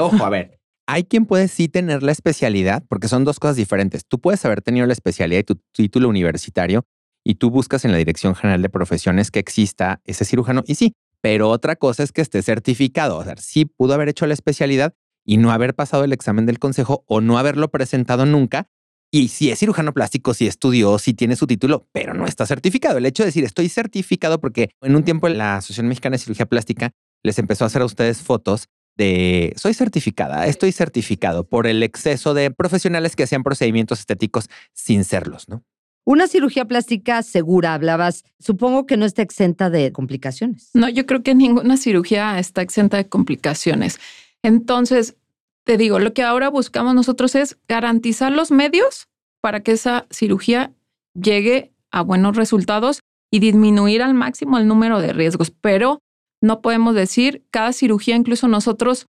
ojo, 0.00 0.24
a 0.24 0.30
ver, 0.30 0.57
hay 0.88 1.04
quien 1.04 1.26
puede 1.26 1.48
sí 1.48 1.68
tener 1.68 2.02
la 2.02 2.12
especialidad, 2.12 2.82
porque 2.88 3.08
son 3.08 3.22
dos 3.22 3.38
cosas 3.38 3.56
diferentes. 3.56 4.06
Tú 4.08 4.18
puedes 4.18 4.42
haber 4.46 4.62
tenido 4.62 4.86
la 4.86 4.94
especialidad 4.94 5.40
y 5.40 5.44
tu 5.44 5.56
título 5.74 6.08
universitario 6.08 6.86
y 7.22 7.34
tú 7.34 7.50
buscas 7.50 7.84
en 7.84 7.92
la 7.92 7.98
Dirección 7.98 8.34
General 8.34 8.62
de 8.62 8.70
Profesiones 8.70 9.30
que 9.30 9.38
exista 9.38 10.00
ese 10.06 10.24
cirujano 10.24 10.64
y 10.66 10.76
sí, 10.76 10.94
pero 11.20 11.50
otra 11.50 11.76
cosa 11.76 12.02
es 12.02 12.10
que 12.10 12.22
esté 12.22 12.40
certificado. 12.40 13.18
O 13.18 13.24
sea, 13.24 13.36
sí 13.36 13.66
pudo 13.66 13.92
haber 13.92 14.08
hecho 14.08 14.26
la 14.26 14.32
especialidad 14.32 14.94
y 15.26 15.36
no 15.36 15.52
haber 15.52 15.74
pasado 15.74 16.04
el 16.04 16.12
examen 16.14 16.46
del 16.46 16.58
consejo 16.58 17.04
o 17.06 17.20
no 17.20 17.36
haberlo 17.36 17.68
presentado 17.68 18.24
nunca. 18.24 18.70
Y 19.10 19.28
si 19.28 19.50
es 19.50 19.58
cirujano 19.58 19.92
plástico, 19.92 20.32
si 20.32 20.46
estudió, 20.46 20.98
si 20.98 21.12
tiene 21.12 21.36
su 21.36 21.46
título, 21.46 21.86
pero 21.92 22.14
no 22.14 22.24
está 22.24 22.46
certificado. 22.46 22.96
El 22.96 23.04
hecho 23.04 23.24
de 23.24 23.26
decir 23.26 23.44
estoy 23.44 23.68
certificado 23.68 24.40
porque 24.40 24.70
en 24.80 24.96
un 24.96 25.04
tiempo 25.04 25.28
la 25.28 25.56
Asociación 25.56 25.88
Mexicana 25.88 26.14
de 26.14 26.22
Cirugía 26.22 26.46
Plástica 26.46 26.92
les 27.22 27.38
empezó 27.38 27.64
a 27.64 27.66
hacer 27.66 27.82
a 27.82 27.84
ustedes 27.84 28.22
fotos 28.22 28.68
de 28.98 29.54
soy 29.56 29.72
certificada, 29.72 30.46
estoy 30.46 30.72
certificado 30.72 31.44
por 31.44 31.66
el 31.66 31.82
exceso 31.82 32.34
de 32.34 32.50
profesionales 32.50 33.16
que 33.16 33.22
hacían 33.22 33.44
procedimientos 33.44 34.00
estéticos 34.00 34.50
sin 34.74 35.04
serlos, 35.04 35.48
¿no? 35.48 35.62
Una 36.04 36.26
cirugía 36.26 36.64
plástica 36.64 37.22
segura, 37.22 37.74
hablabas, 37.74 38.24
supongo 38.38 38.86
que 38.86 38.96
no 38.96 39.04
está 39.04 39.22
exenta 39.22 39.68
de 39.68 39.92
complicaciones. 39.92 40.70
No, 40.72 40.88
yo 40.88 41.04
creo 41.06 41.22
que 41.22 41.34
ninguna 41.34 41.76
cirugía 41.76 42.38
está 42.38 42.62
exenta 42.62 42.96
de 42.96 43.08
complicaciones. 43.08 44.00
Entonces, 44.42 45.16
te 45.64 45.76
digo, 45.76 45.98
lo 45.98 46.14
que 46.14 46.22
ahora 46.22 46.48
buscamos 46.48 46.94
nosotros 46.94 47.34
es 47.34 47.58
garantizar 47.68 48.32
los 48.32 48.50
medios 48.50 49.06
para 49.42 49.60
que 49.60 49.72
esa 49.72 50.06
cirugía 50.10 50.72
llegue 51.14 51.74
a 51.90 52.00
buenos 52.00 52.36
resultados 52.36 53.00
y 53.30 53.40
disminuir 53.40 54.02
al 54.02 54.14
máximo 54.14 54.56
el 54.56 54.66
número 54.66 55.00
de 55.00 55.12
riesgos. 55.12 55.50
Pero 55.50 56.00
no 56.40 56.60
podemos 56.60 56.94
decir 56.94 57.44
cada 57.50 57.72
cirugía, 57.72 58.16
incluso 58.16 58.48
nosotros 58.48 59.06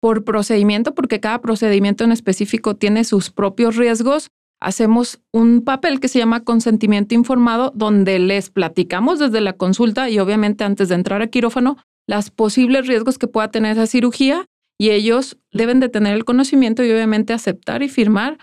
por 0.00 0.24
procedimiento, 0.24 0.94
porque 0.94 1.20
cada 1.20 1.40
procedimiento 1.40 2.04
en 2.04 2.12
específico 2.12 2.76
tiene 2.76 3.04
sus 3.04 3.30
propios 3.30 3.76
riesgos, 3.76 4.28
hacemos 4.60 5.20
un 5.32 5.62
papel 5.62 6.00
que 6.00 6.08
se 6.08 6.18
llama 6.18 6.44
consentimiento 6.44 7.14
informado, 7.14 7.72
donde 7.74 8.18
les 8.18 8.50
platicamos 8.50 9.18
desde 9.18 9.40
la 9.40 9.54
consulta 9.54 10.08
y 10.10 10.18
obviamente 10.18 10.64
antes 10.64 10.88
de 10.88 10.94
entrar 10.94 11.22
a 11.22 11.28
quirófano 11.28 11.76
las 12.06 12.30
posibles 12.30 12.86
riesgos 12.86 13.18
que 13.18 13.26
pueda 13.26 13.50
tener 13.50 13.72
esa 13.72 13.86
cirugía 13.86 14.46
y 14.78 14.90
ellos 14.90 15.38
deben 15.52 15.80
de 15.80 15.88
tener 15.88 16.14
el 16.14 16.24
conocimiento 16.24 16.84
y 16.84 16.90
obviamente 16.90 17.32
aceptar 17.32 17.82
y 17.82 17.88
firmar, 17.88 18.38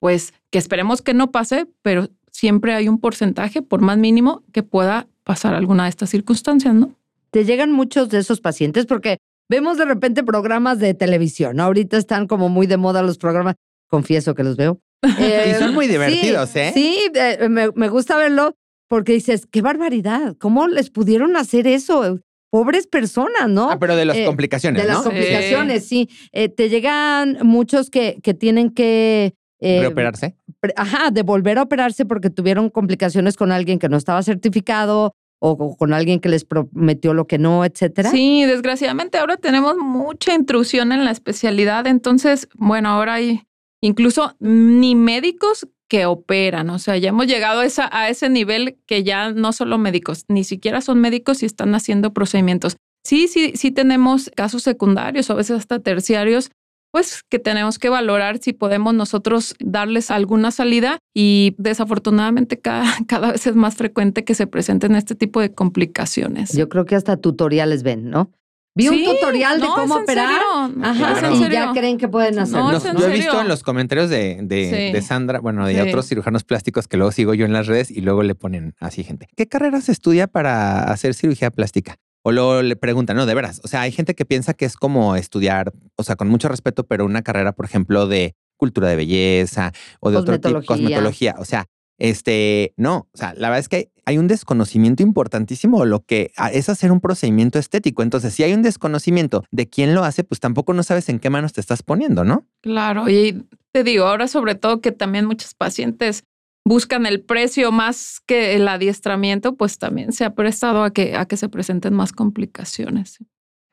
pues 0.00 0.34
que 0.50 0.58
esperemos 0.58 1.02
que 1.02 1.14
no 1.14 1.30
pase, 1.30 1.66
pero 1.82 2.08
siempre 2.30 2.74
hay 2.74 2.88
un 2.88 3.00
porcentaje, 3.00 3.62
por 3.62 3.80
más 3.80 3.96
mínimo, 3.96 4.42
que 4.52 4.62
pueda 4.62 5.08
pasar 5.24 5.54
alguna 5.54 5.84
de 5.84 5.90
estas 5.90 6.10
circunstancias, 6.10 6.74
¿no? 6.74 6.94
Te 7.36 7.44
llegan 7.44 7.70
muchos 7.70 8.08
de 8.08 8.16
esos 8.16 8.40
pacientes 8.40 8.86
porque 8.86 9.18
vemos 9.50 9.76
de 9.76 9.84
repente 9.84 10.22
programas 10.24 10.78
de 10.78 10.94
televisión, 10.94 11.60
Ahorita 11.60 11.98
están 11.98 12.26
como 12.26 12.48
muy 12.48 12.66
de 12.66 12.78
moda 12.78 13.02
los 13.02 13.18
programas, 13.18 13.56
confieso 13.90 14.34
que 14.34 14.42
los 14.42 14.56
veo, 14.56 14.80
y 15.04 15.52
son 15.58 15.74
muy 15.74 15.86
divertidos, 15.86 16.48
sí, 16.48 16.58
¿eh? 16.60 16.70
Sí, 16.72 16.98
eh, 17.14 17.46
me, 17.50 17.72
me 17.74 17.90
gusta 17.90 18.16
verlo 18.16 18.54
porque 18.88 19.12
dices, 19.12 19.44
qué 19.44 19.60
barbaridad, 19.60 20.34
¿cómo 20.38 20.66
les 20.66 20.88
pudieron 20.88 21.36
hacer 21.36 21.66
eso? 21.66 22.18
Pobres 22.50 22.86
personas, 22.86 23.50
¿no? 23.50 23.70
Ah, 23.70 23.78
pero 23.78 23.96
de 23.96 24.06
las 24.06 24.16
Eh, 24.16 24.24
complicaciones, 24.24 24.80
De 24.80 24.88
las 24.88 24.96
¿no? 24.98 25.04
complicaciones, 25.04 25.86
sí. 25.86 26.08
Eh, 26.32 26.48
te 26.48 26.70
llegan 26.70 27.36
muchos 27.42 27.90
que, 27.90 28.18
que 28.22 28.32
tienen 28.32 28.70
que... 28.70 29.34
eh, 29.60 29.80
Reoperarse. 29.80 30.36
pre- 30.58 30.72
ajá, 30.74 31.10
de 31.10 31.20
volver 31.22 31.58
a 31.58 31.64
operarse 31.64 32.06
porque 32.06 32.30
tuvieron 32.30 32.70
complicaciones 32.70 33.36
con 33.36 33.52
alguien 33.52 33.78
que 33.78 33.90
no 33.90 33.98
estaba 33.98 34.22
certificado 34.22 35.12
o 35.38 35.76
con 35.76 35.92
alguien 35.92 36.20
que 36.20 36.28
les 36.28 36.44
prometió 36.44 37.14
lo 37.14 37.26
que 37.26 37.38
no, 37.38 37.64
etcétera. 37.64 38.10
Sí, 38.10 38.44
desgraciadamente 38.44 39.18
ahora 39.18 39.36
tenemos 39.36 39.76
mucha 39.76 40.34
intrusión 40.34 40.92
en 40.92 41.04
la 41.04 41.10
especialidad, 41.10 41.86
entonces, 41.86 42.48
bueno, 42.54 42.88
ahora 42.88 43.14
hay 43.14 43.42
incluso 43.80 44.34
ni 44.40 44.94
médicos 44.94 45.68
que 45.88 46.06
operan, 46.06 46.70
o 46.70 46.78
sea, 46.78 46.96
ya 46.96 47.10
hemos 47.10 47.26
llegado 47.26 47.60
a, 47.60 48.08
ese 48.08 48.28
nivel 48.28 48.78
que 48.86 49.04
ya 49.04 49.30
no 49.30 49.52
solo 49.52 49.78
médicos, 49.78 50.24
ni 50.28 50.42
siquiera 50.42 50.80
son 50.80 51.00
médicos 51.00 51.42
y 51.42 51.46
están 51.46 51.74
haciendo 51.74 52.12
procedimientos. 52.12 52.76
Sí, 53.04 53.28
sí, 53.28 53.52
sí 53.54 53.70
tenemos 53.70 54.30
casos 54.34 54.64
secundarios 54.64 55.30
o 55.30 55.34
a 55.34 55.36
veces 55.36 55.58
hasta 55.58 55.78
terciarios, 55.78 56.50
pues 56.96 57.24
que 57.28 57.38
tenemos 57.38 57.78
que 57.78 57.90
valorar 57.90 58.38
si 58.38 58.54
podemos 58.54 58.94
nosotros 58.94 59.54
darles 59.60 60.10
alguna 60.10 60.50
salida 60.50 60.98
y 61.14 61.54
desafortunadamente 61.58 62.58
cada, 62.58 62.86
cada 63.06 63.32
vez 63.32 63.46
es 63.46 63.54
más 63.54 63.74
frecuente 63.74 64.24
que 64.24 64.34
se 64.34 64.46
presenten 64.46 64.94
este 64.96 65.14
tipo 65.14 65.42
de 65.42 65.52
complicaciones. 65.52 66.52
Yo 66.54 66.70
creo 66.70 66.86
que 66.86 66.94
hasta 66.94 67.18
tutoriales 67.18 67.82
ven, 67.82 68.08
¿no? 68.08 68.30
Vi 68.74 68.88
un 68.88 68.94
Sí, 68.94 69.04
tutorial 69.04 69.60
de 69.60 69.66
no, 69.66 69.74
cómo 69.74 69.94
es 69.94 69.98
en 69.98 70.02
operar. 70.04 70.28
serio, 70.28 70.84
Ajá, 70.84 71.12
es 71.12 71.42
en 71.42 71.50
y 71.50 71.54
ya 71.54 71.72
creen 71.72 71.98
que 71.98 72.08
pueden 72.08 72.38
hacerlo. 72.38 72.64
No, 72.64 72.72
Nos- 72.72 72.84
es 72.86 72.90
en 72.90 72.96
yo 72.96 73.06
he 73.08 73.12
visto 73.12 73.40
en 73.42 73.48
los 73.48 73.62
comentarios 73.62 74.08
de, 74.08 74.38
de, 74.42 74.64
Sí. 74.88 74.92
de 74.94 75.02
Sandra, 75.02 75.40
bueno, 75.40 75.66
de 75.66 75.74
Sí. 75.74 75.80
otros 75.80 76.06
cirujanos 76.06 76.44
plásticos 76.44 76.88
que 76.88 76.96
luego 76.96 77.12
sigo 77.12 77.34
yo 77.34 77.44
en 77.44 77.52
las 77.52 77.66
redes 77.66 77.90
y 77.90 78.00
luego 78.00 78.22
le 78.22 78.34
ponen 78.34 78.74
así 78.80 79.04
gente. 79.04 79.28
¿Qué 79.36 79.46
carrera 79.46 79.82
se 79.82 79.92
estudia 79.92 80.26
para 80.28 80.84
hacer 80.84 81.12
cirugía 81.14 81.50
plástica? 81.50 81.96
O 82.28 82.32
luego 82.32 82.60
le 82.60 82.74
preguntan, 82.74 83.16
no, 83.16 83.24
de 83.24 83.36
veras. 83.36 83.60
O 83.62 83.68
sea, 83.68 83.82
hay 83.82 83.92
gente 83.92 84.16
que 84.16 84.24
piensa 84.24 84.52
que 84.52 84.64
es 84.64 84.74
como 84.74 85.14
estudiar, 85.14 85.72
o 85.94 86.02
sea, 86.02 86.16
con 86.16 86.26
mucho 86.26 86.48
respeto, 86.48 86.84
pero 86.84 87.04
una 87.04 87.22
carrera, 87.22 87.52
por 87.52 87.66
ejemplo, 87.66 88.08
de 88.08 88.34
cultura 88.56 88.88
de 88.88 88.96
belleza 88.96 89.70
o 90.00 90.10
de 90.10 90.16
otro 90.16 90.34
tipo, 90.40 90.54
Cosmetología. 90.54 90.66
cosmetología. 90.66 91.34
O 91.38 91.44
sea, 91.44 91.66
este, 91.98 92.74
no, 92.76 93.08
o 93.14 93.16
sea, 93.16 93.32
la 93.34 93.48
verdad 93.48 93.60
es 93.60 93.68
que 93.68 93.92
hay 94.04 94.18
un 94.18 94.26
desconocimiento 94.26 95.04
importantísimo 95.04 95.78
de 95.78 95.86
lo 95.86 96.00
que 96.00 96.32
es 96.52 96.68
hacer 96.68 96.90
un 96.90 97.00
procedimiento 97.00 97.60
estético. 97.60 98.02
Entonces, 98.02 98.34
si 98.34 98.42
hay 98.42 98.54
un 98.54 98.62
desconocimiento 98.62 99.44
de 99.52 99.68
quién 99.68 99.94
lo 99.94 100.02
hace, 100.02 100.24
pues 100.24 100.40
tampoco 100.40 100.72
no 100.72 100.82
sabes 100.82 101.08
en 101.08 101.20
qué 101.20 101.30
manos 101.30 101.52
te 101.52 101.60
estás 101.60 101.84
poniendo, 101.84 102.24
¿no? 102.24 102.44
Claro, 102.60 103.08
y 103.08 103.46
te 103.70 103.84
digo, 103.84 104.04
ahora 104.04 104.26
sobre 104.26 104.56
todo 104.56 104.80
que 104.80 104.90
también 104.90 105.26
muchos 105.26 105.54
pacientes 105.54 106.24
buscan 106.66 107.06
el 107.06 107.22
precio 107.22 107.70
más 107.70 108.20
que 108.26 108.56
el 108.56 108.66
adiestramiento, 108.66 109.54
pues 109.54 109.78
también 109.78 110.12
se 110.12 110.24
ha 110.24 110.34
prestado 110.34 110.82
a 110.82 110.90
que, 110.90 111.14
a 111.14 111.26
que 111.26 111.36
se 111.36 111.48
presenten 111.48 111.94
más 111.94 112.10
complicaciones. 112.10 113.18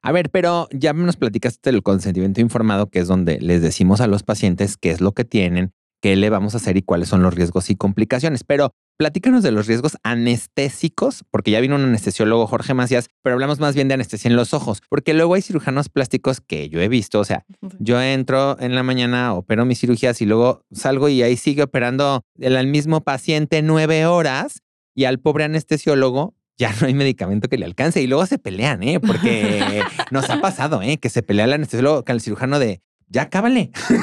A 0.04 0.12
ver, 0.12 0.30
pero 0.30 0.68
ya 0.72 0.94
nos 0.94 1.18
platicaste 1.18 1.72
del 1.72 1.82
consentimiento 1.82 2.40
informado, 2.40 2.92
que 2.92 3.00
es 3.00 3.08
donde 3.08 3.40
les 3.40 3.64
decimos 3.64 4.00
a 4.00 4.06
los 4.06 4.22
pacientes 4.22 4.78
qué 4.78 4.92
es 4.92 5.02
lo 5.02 5.14
que 5.14 5.26
tienen, 5.26 5.74
qué 6.04 6.16
le 6.16 6.30
vamos 6.30 6.54
a 6.54 6.58
hacer 6.58 6.78
y 6.78 6.84
cuáles 6.84 7.10
son 7.10 7.24
los 7.24 7.34
riesgos 7.34 7.72
y 7.72 7.76
complicaciones. 7.76 8.44
Pero 8.44 8.76
platícanos 9.04 9.44
de 9.44 9.52
los 9.52 9.68
riesgos 9.68 9.98
anestésicos, 10.04 11.26
porque 11.30 11.52
ya 11.52 11.60
vino 11.60 11.76
un 11.76 11.84
anestesiólogo, 11.84 12.48
Jorge 12.48 12.74
Macías, 12.74 13.10
pero 13.22 13.34
hablamos 13.34 13.60
más 13.60 13.76
bien 13.76 13.90
de 13.90 13.96
anestesia 13.96 14.30
en 14.30 14.38
los 14.38 14.54
ojos, 14.54 14.82
porque 14.88 15.14
luego 15.14 15.34
hay 15.34 15.42
cirujanos 15.42 15.90
plásticos 15.90 16.40
que 16.40 16.70
yo 16.70 16.80
he 16.80 16.88
visto, 16.88 17.20
o 17.20 17.26
sea, 17.26 17.44
yo 17.80 18.02
entro 18.02 18.58
en 18.62 18.76
la 18.76 18.82
mañana, 18.84 19.34
opero 19.34 19.66
mis 19.66 19.82
cirugías 19.82 20.22
y 20.22 20.26
luego 20.26 20.64
salgo 20.72 21.10
y 21.10 21.22
ahí 21.22 21.36
sigue 21.36 21.64
operando 21.64 22.24
el 22.40 22.66
mismo 22.68 23.02
paciente 23.02 23.62
nueve 23.62 24.06
horas 24.06 24.62
y 24.96 25.04
al 25.04 25.20
pobre 25.20 25.44
anestesiólogo 25.44 26.34
ya 26.58 26.74
no 26.80 26.88
hay 26.88 26.94
medicamento 26.94 27.50
que 27.50 27.58
le 27.58 27.66
alcance 27.66 28.02
y 28.02 28.08
luego 28.08 28.26
se 28.26 28.38
pelean, 28.40 28.84
¿eh? 28.84 29.02
Porque 29.02 29.84
nos 30.12 30.30
ha 30.30 30.40
pasado, 30.40 30.82
¿eh? 30.82 30.98
Que 30.98 31.10
se 31.10 31.24
pelea 31.24 31.44
el 31.44 31.52
anestesiólogo 31.52 32.06
con 32.06 32.16
el 32.16 32.22
cirujano 32.22 32.58
de 32.58 32.82
ya 33.10 33.30
cábale. 33.30 33.72
Sí, 33.90 33.96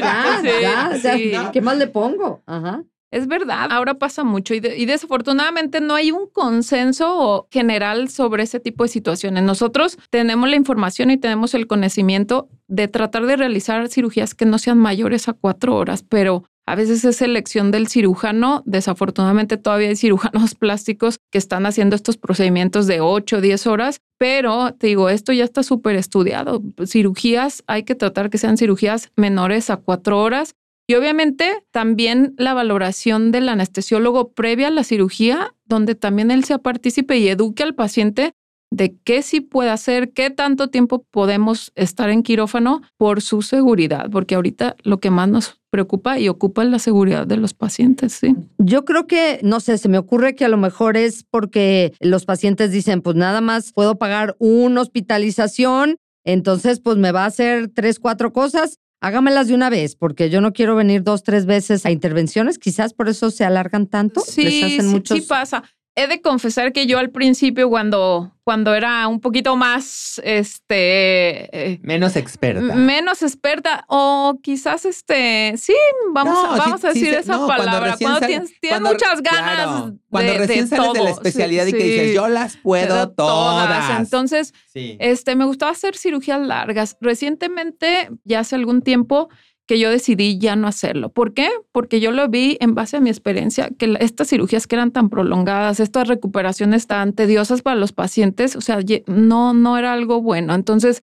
ya, 0.00 0.38
Sí, 0.40 0.48
ya, 0.62 0.90
ya. 1.02 1.16
sí. 1.16 1.32
¿Qué 1.52 1.60
más 1.60 1.76
le 1.76 1.88
pongo? 1.88 2.42
Ajá. 2.46 2.82
Es 3.12 3.28
verdad, 3.28 3.68
ahora 3.70 3.94
pasa 3.94 4.24
mucho 4.24 4.52
y, 4.54 4.60
de- 4.60 4.76
y 4.76 4.84
desafortunadamente 4.84 5.80
no 5.80 5.94
hay 5.94 6.10
un 6.10 6.26
consenso 6.28 7.46
general 7.50 8.08
sobre 8.10 8.42
ese 8.42 8.58
tipo 8.60 8.82
de 8.84 8.88
situaciones. 8.88 9.44
Nosotros 9.44 9.96
tenemos 10.10 10.48
la 10.50 10.56
información 10.56 11.10
y 11.10 11.16
tenemos 11.16 11.54
el 11.54 11.66
conocimiento 11.66 12.48
de 12.68 12.88
tratar 12.88 13.26
de 13.26 13.36
realizar 13.36 13.88
cirugías 13.88 14.34
que 14.34 14.44
no 14.44 14.58
sean 14.58 14.78
mayores 14.78 15.28
a 15.28 15.32
cuatro 15.34 15.76
horas, 15.76 16.02
pero 16.02 16.44
a 16.66 16.74
veces 16.74 17.04
es 17.04 17.22
elección 17.22 17.70
del 17.70 17.86
cirujano. 17.86 18.64
Desafortunadamente 18.66 19.56
todavía 19.56 19.88
hay 19.88 19.96
cirujanos 19.96 20.54
plásticos 20.56 21.18
que 21.30 21.38
están 21.38 21.64
haciendo 21.64 21.94
estos 21.94 22.16
procedimientos 22.16 22.88
de 22.88 23.00
8 23.00 23.36
o 23.36 23.40
10 23.40 23.66
horas, 23.68 24.00
pero 24.18 24.74
te 24.74 24.88
digo, 24.88 25.08
esto 25.10 25.32
ya 25.32 25.44
está 25.44 25.62
súper 25.62 25.94
estudiado. 25.94 26.60
Cirugías, 26.84 27.62
hay 27.68 27.84
que 27.84 27.94
tratar 27.94 28.30
que 28.30 28.38
sean 28.38 28.56
cirugías 28.56 29.10
menores 29.14 29.70
a 29.70 29.76
cuatro 29.76 30.20
horas. 30.20 30.54
Y 30.88 30.94
obviamente 30.94 31.64
también 31.72 32.34
la 32.38 32.54
valoración 32.54 33.32
del 33.32 33.48
anestesiólogo 33.48 34.32
previa 34.32 34.68
a 34.68 34.70
la 34.70 34.84
cirugía, 34.84 35.54
donde 35.64 35.94
también 35.96 36.30
él 36.30 36.44
sea 36.44 36.58
partícipe 36.58 37.18
y 37.18 37.28
eduque 37.28 37.64
al 37.64 37.74
paciente 37.74 38.32
de 38.70 38.96
qué 39.04 39.22
sí 39.22 39.40
puede 39.40 39.70
hacer, 39.70 40.12
qué 40.12 40.30
tanto 40.30 40.68
tiempo 40.68 41.04
podemos 41.10 41.72
estar 41.76 42.10
en 42.10 42.22
quirófano 42.22 42.82
por 42.96 43.22
su 43.22 43.42
seguridad, 43.42 44.10
porque 44.10 44.34
ahorita 44.34 44.76
lo 44.82 44.98
que 44.98 45.10
más 45.10 45.28
nos 45.28 45.60
preocupa 45.70 46.18
y 46.18 46.28
ocupa 46.28 46.62
es 46.62 46.70
la 46.70 46.78
seguridad 46.78 47.26
de 47.26 47.36
los 47.36 47.54
pacientes, 47.54 48.12
sí. 48.12 48.34
Yo 48.58 48.84
creo 48.84 49.06
que, 49.06 49.40
no 49.42 49.60
sé, 49.60 49.78
se 49.78 49.88
me 49.88 49.98
ocurre 49.98 50.34
que 50.34 50.44
a 50.44 50.48
lo 50.48 50.56
mejor 50.56 50.96
es 50.96 51.24
porque 51.30 51.92
los 52.00 52.24
pacientes 52.24 52.70
dicen, 52.70 53.02
pues 53.02 53.16
nada 53.16 53.40
más 53.40 53.72
puedo 53.72 53.98
pagar 53.98 54.36
una 54.38 54.80
hospitalización, 54.80 55.96
entonces 56.24 56.80
pues 56.80 56.96
me 56.96 57.12
va 57.12 57.24
a 57.24 57.26
hacer 57.26 57.68
tres, 57.68 58.00
cuatro 58.00 58.32
cosas, 58.32 58.78
hágamelas 59.06 59.46
de 59.46 59.54
una 59.54 59.70
vez, 59.70 59.94
porque 59.94 60.30
yo 60.30 60.40
no 60.40 60.52
quiero 60.52 60.74
venir 60.74 61.02
dos, 61.02 61.22
tres 61.22 61.46
veces 61.46 61.86
a 61.86 61.90
intervenciones, 61.90 62.58
quizás 62.58 62.92
por 62.92 63.08
eso 63.08 63.30
se 63.30 63.44
alargan 63.44 63.86
tanto. 63.86 64.20
Sí, 64.20 64.42
Les 64.42 64.64
hacen 64.64 64.82
sí, 64.82 64.86
muchos... 64.88 65.18
sí 65.18 65.24
pasa. 65.26 65.62
He 65.98 66.06
de 66.08 66.20
confesar 66.20 66.72
que 66.74 66.86
yo 66.86 66.98
al 66.98 67.08
principio, 67.10 67.70
cuando, 67.70 68.30
cuando 68.44 68.74
era 68.74 69.08
un 69.08 69.18
poquito 69.18 69.56
más, 69.56 70.20
este, 70.24 71.72
eh, 71.72 71.78
Menos 71.82 72.16
experta. 72.16 72.60
menos 72.74 73.22
experta 73.22 73.84
o 73.88 74.38
quizás 74.42 74.84
este 74.84 75.54
sí 75.56 75.74
vamos 76.12 76.34
No, 76.34 76.52
a, 76.52 76.56
vamos 76.58 76.80
sí- 76.82 76.86
a 76.86 76.92
sí 76.92 77.00
decir 77.00 77.14
se- 77.14 77.20
esa 77.20 77.32
no, 77.38 77.46
cuando 77.46 77.64
palabra 77.64 77.96
cuando 77.98 78.18
sale- 78.18 78.26
tienes, 78.26 78.60
tienes 78.60 78.78
cuando- 78.80 78.90
muchas 78.92 79.22
ganas 79.22 79.54
claro, 79.66 79.94
cuando 80.10 80.32
de, 80.32 80.38
recién 80.38 80.68
de 80.68 80.76
sales 80.76 80.92
de 80.92 80.98
la 80.98 81.04
todo. 81.04 81.08
especialidad 81.22 81.66
y 81.66 81.72
que 81.72 81.80
Sí, 81.80 81.88
dices, 81.88 82.08
sí. 82.08 82.14
yo 82.14 82.28
las 82.28 82.56
puedo 82.58 83.06
De 83.06 83.14
todas. 83.14 83.98
entonces 83.98 84.52
sí. 84.72 84.96
este 85.00 85.34
me 85.34 85.46
gustaba 85.46 85.72
hacer 85.72 85.96
cirugías 85.96 86.40
largas 86.46 86.96
recientemente 87.00 88.10
ya 88.24 88.40
hace 88.40 88.54
algún 88.54 88.82
tiempo 88.82 89.28
que 89.66 89.78
yo 89.78 89.90
decidí 89.90 90.38
ya 90.38 90.56
no 90.56 90.68
hacerlo. 90.68 91.10
¿Por 91.10 91.34
qué? 91.34 91.48
Porque 91.72 92.00
yo 92.00 92.12
lo 92.12 92.28
vi 92.28 92.56
en 92.60 92.74
base 92.74 92.96
a 92.96 93.00
mi 93.00 93.10
experiencia, 93.10 93.70
que 93.76 93.96
estas 94.00 94.28
cirugías 94.28 94.66
que 94.66 94.76
eran 94.76 94.92
tan 94.92 95.10
prolongadas, 95.10 95.80
estas 95.80 96.06
recuperaciones 96.08 96.86
tan 96.86 97.12
tediosas 97.12 97.62
para 97.62 97.76
los 97.76 97.92
pacientes, 97.92 98.54
o 98.54 98.60
sea, 98.60 98.78
no, 99.06 99.54
no 99.54 99.76
era 99.76 99.92
algo 99.92 100.22
bueno. 100.22 100.54
Entonces, 100.54 101.02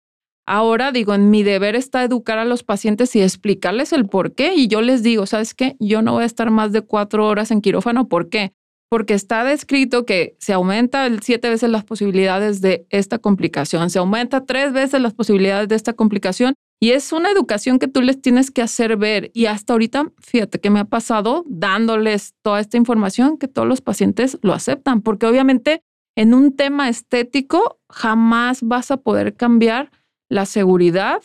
ahora 0.46 0.92
digo, 0.92 1.14
en 1.14 1.30
mi 1.30 1.44
deber 1.44 1.76
está 1.76 2.04
educar 2.04 2.38
a 2.38 2.46
los 2.46 2.64
pacientes 2.64 3.16
y 3.16 3.22
explicarles 3.22 3.94
el 3.94 4.08
por 4.08 4.36
qué. 4.36 4.54
Y 4.56 4.68
yo 4.68 4.82
les 4.82 5.04
digo, 5.04 5.26
¿sabes 5.26 5.54
qué? 5.54 5.78
Yo 5.80 6.02
no 6.02 6.14
voy 6.14 6.24
a 6.24 6.28
estar 6.28 6.52
más 6.52 6.74
de 6.74 6.82
cuatro 6.82 7.28
horas 7.28 7.52
en 7.52 7.62
quirófano. 7.62 8.10
¿Por 8.10 8.30
qué? 8.30 8.52
Porque 8.90 9.14
está 9.14 9.44
descrito 9.44 10.06
que 10.06 10.36
se 10.40 10.52
aumenta 10.52 11.08
siete 11.22 11.50
veces 11.50 11.70
las 11.70 11.86
posibilidades 11.86 12.60
de 12.60 12.88
esta 12.90 13.20
complicación, 13.20 13.90
se 13.90 14.00
aumenta 14.00 14.46
tres 14.46 14.74
veces 14.74 15.00
las 15.00 15.14
posibilidades 15.14 15.70
de 15.70 15.76
esta 15.76 15.94
complicación 15.94 16.56
y 16.80 16.92
es 16.92 17.12
una 17.12 17.30
educación 17.30 17.78
que 17.78 17.88
tú 17.88 18.02
les 18.02 18.22
tienes 18.22 18.52
que 18.52 18.62
hacer 18.62 18.96
ver. 18.96 19.32
Y 19.34 19.48
hasta 19.48 19.74
ahorita, 19.74 20.12
fíjate 20.20 20.60
que 20.60 20.70
me 20.70 20.80
ha 20.80 20.86
pasado 20.86 21.44
dándoles 21.48 22.34
toda 22.42 22.62
esta 22.62 22.78
información 22.78 23.38
que 23.38 23.50
todos 23.50 23.68
los 23.68 23.82
pacientes 23.82 24.38
lo 24.42 24.54
aceptan, 24.54 25.02
porque 25.02 25.26
obviamente 25.26 25.84
en 26.16 26.34
un 26.34 26.56
tema 26.56 26.90
estético 26.90 27.80
jamás 27.90 28.62
vas 28.64 28.92
a 28.92 28.98
poder 28.98 29.36
cambiar 29.36 29.92
la 30.30 30.46
seguridad 30.46 31.22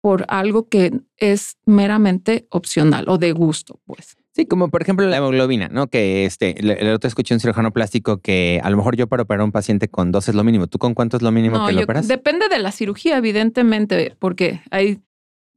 por 0.00 0.24
algo 0.28 0.68
que 0.68 1.00
es 1.16 1.56
meramente 1.64 2.46
opcional 2.50 3.08
o 3.08 3.18
de 3.18 3.32
gusto, 3.32 3.80
pues. 3.84 4.17
Sí, 4.38 4.46
como 4.46 4.68
por 4.68 4.82
ejemplo 4.82 5.04
la 5.08 5.16
hemoglobina, 5.16 5.66
¿no? 5.68 5.88
Que 5.88 6.24
este, 6.24 6.60
el, 6.60 6.94
otro 6.94 7.08
escuché 7.08 7.34
un 7.34 7.40
cirujano 7.40 7.72
plástico 7.72 8.18
que 8.20 8.60
a 8.62 8.70
lo 8.70 8.76
mejor 8.76 8.94
yo 8.94 9.08
para 9.08 9.24
operar 9.24 9.40
a 9.40 9.44
un 9.44 9.50
paciente 9.50 9.88
con 9.88 10.12
dos 10.12 10.28
es 10.28 10.36
lo 10.36 10.44
mínimo. 10.44 10.68
¿Tú 10.68 10.78
con 10.78 10.94
cuánto 10.94 11.16
es 11.16 11.24
lo 11.24 11.32
mínimo 11.32 11.58
No, 11.58 11.66
que 11.66 11.72
lo 11.72 11.80
yo- 11.80 11.84
operas? 11.84 12.06
depende 12.06 12.48
de 12.48 12.60
la 12.60 12.70
cirugía, 12.70 13.16
evidentemente, 13.16 14.14
porque 14.20 14.60
hay 14.70 15.00